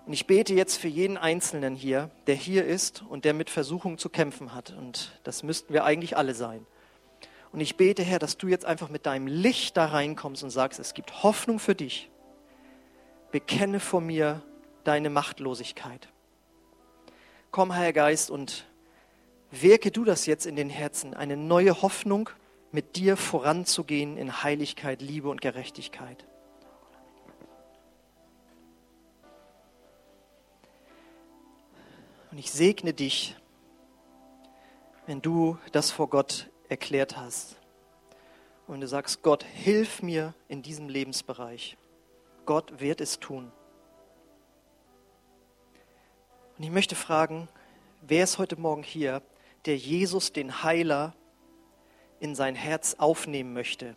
[0.06, 3.98] Und ich bete jetzt für jeden Einzelnen hier, der hier ist und der mit Versuchung
[3.98, 4.72] zu kämpfen hat.
[4.72, 6.66] Und das müssten wir eigentlich alle sein.
[7.52, 10.80] Und ich bete, Herr, dass du jetzt einfach mit deinem Licht da reinkommst und sagst,
[10.80, 12.10] es gibt Hoffnung für dich
[13.34, 14.44] bekenne vor mir
[14.84, 16.08] deine Machtlosigkeit.
[17.54, 18.66] Komm, Heiliger Geist, und
[19.52, 22.32] wirke du das jetzt in den Herzen, eine neue Hoffnung,
[22.72, 26.26] mit dir voranzugehen in Heiligkeit, Liebe und Gerechtigkeit.
[32.32, 33.36] Und ich segne dich,
[35.06, 37.58] wenn du das vor Gott erklärt hast.
[38.66, 41.78] Und du sagst, Gott, hilf mir in diesem Lebensbereich.
[42.48, 43.52] Gott wird es tun.
[46.58, 47.48] Und ich möchte fragen,
[48.02, 49.22] wer ist heute Morgen hier,
[49.66, 51.16] der Jesus, den Heiler,
[52.20, 53.96] in sein Herz aufnehmen möchte,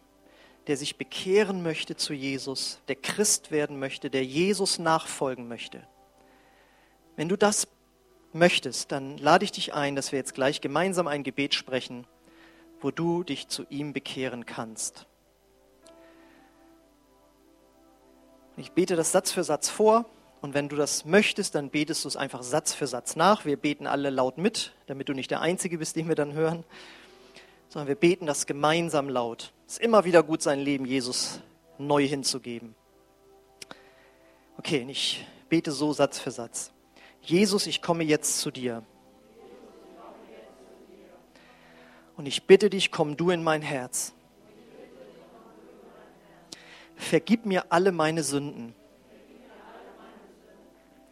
[0.67, 5.87] der sich bekehren möchte zu Jesus, der Christ werden möchte, der Jesus nachfolgen möchte.
[7.15, 7.69] Wenn du das
[8.33, 12.07] möchtest, dann lade ich dich ein, dass wir jetzt gleich gemeinsam ein Gebet sprechen,
[12.81, 15.07] wo du dich zu ihm bekehren kannst.
[18.57, 20.07] Ich bete das Satz für Satz vor
[20.41, 23.45] und wenn du das möchtest, dann betest du es einfach Satz für Satz nach.
[23.45, 26.65] Wir beten alle laut mit, damit du nicht der Einzige bist, den wir dann hören,
[27.69, 29.53] sondern wir beten das gemeinsam laut.
[29.67, 31.41] Es ist immer wieder gut, sein Leben Jesus
[31.79, 32.75] neu hinzugeben.
[34.59, 36.73] Okay, ich bete so Satz für Satz.
[37.23, 38.83] Jesus, ich komme jetzt zu dir.
[42.17, 44.15] Und ich bitte dich, komm du in mein Herz
[46.97, 48.75] vergib mir alle meine Sünden.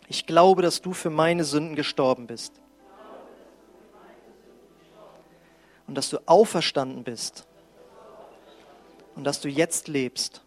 [0.09, 2.61] Ich glaube, dass du für meine Sünden gestorben bist.
[5.87, 7.47] Und dass du auferstanden bist.
[9.15, 10.43] Und dass du jetzt lebst.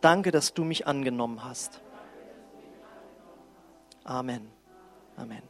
[0.00, 1.80] Danke, dass du mich angenommen hast.
[4.04, 4.50] Amen.
[5.16, 5.42] Amen.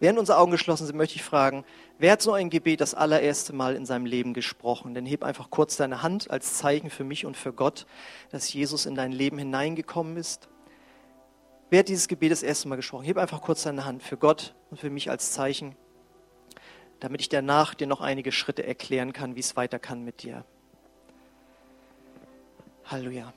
[0.00, 1.64] Während unsere Augen geschlossen sind, möchte ich fragen,
[1.98, 4.94] wer hat so ein Gebet das allererste Mal in seinem Leben gesprochen?
[4.94, 7.86] Denn heb einfach kurz deine Hand als Zeichen für mich und für Gott,
[8.30, 10.48] dass Jesus in dein Leben hineingekommen ist.
[11.70, 13.04] Wer hat dieses Gebet das erste Mal gesprochen?
[13.04, 14.54] Heb einfach kurz deine Hand für Gott.
[14.70, 15.76] und für mich als Zeichen,
[17.00, 20.44] damit ich danach dir noch einige Schritte erklären kann, wie es weiter kann mit dir.
[22.84, 23.32] Halleluja.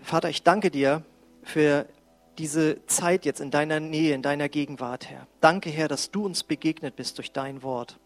[0.00, 1.02] Vater, ich danke dir
[1.42, 1.86] für
[2.38, 5.26] diese Zeit jetzt in deiner Nähe, in deiner Gegenwart, Herr.
[5.40, 7.98] Danke, Herr, dass du uns begegnet bist durch dein Wort.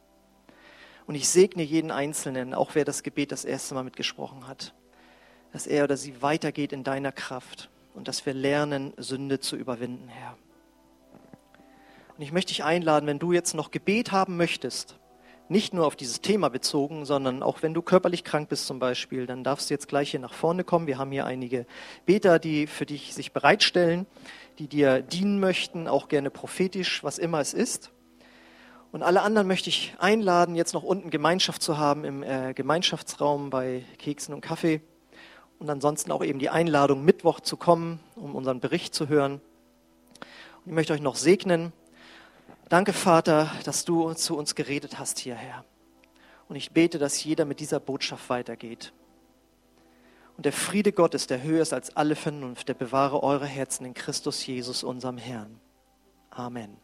[1.06, 4.74] Und ich segne jeden Einzelnen, auch wer das Gebet das erste Mal mitgesprochen hat,
[5.52, 10.08] dass er oder sie weitergeht in deiner Kraft und dass wir lernen, Sünde zu überwinden,
[10.08, 10.36] Herr.
[12.16, 14.98] Und ich möchte dich einladen, wenn du jetzt noch Gebet haben möchtest,
[15.48, 19.26] nicht nur auf dieses Thema bezogen, sondern auch wenn du körperlich krank bist zum Beispiel,
[19.26, 20.86] dann darfst du jetzt gleich hier nach vorne kommen.
[20.86, 21.66] Wir haben hier einige
[22.06, 24.06] Beter, die für dich sich bereitstellen,
[24.58, 27.92] die dir dienen möchten, auch gerne prophetisch, was immer es ist.
[28.90, 33.50] Und alle anderen möchte ich einladen, jetzt noch unten Gemeinschaft zu haben im äh, Gemeinschaftsraum
[33.50, 34.80] bei Keksen und Kaffee.
[35.58, 39.34] Und ansonsten auch eben die Einladung, Mittwoch zu kommen, um unseren Bericht zu hören.
[39.34, 41.72] Und ich möchte euch noch segnen
[42.68, 45.64] Danke, Vater, dass du zu uns geredet hast hierher.
[46.50, 48.92] Und ich bete, dass jeder mit dieser Botschaft weitergeht.
[50.36, 53.94] Und der Friede Gottes, der höher ist als alle Vernunft, der bewahre eure Herzen in
[53.94, 55.58] Christus Jesus, unserem Herrn.
[56.30, 56.76] Amen.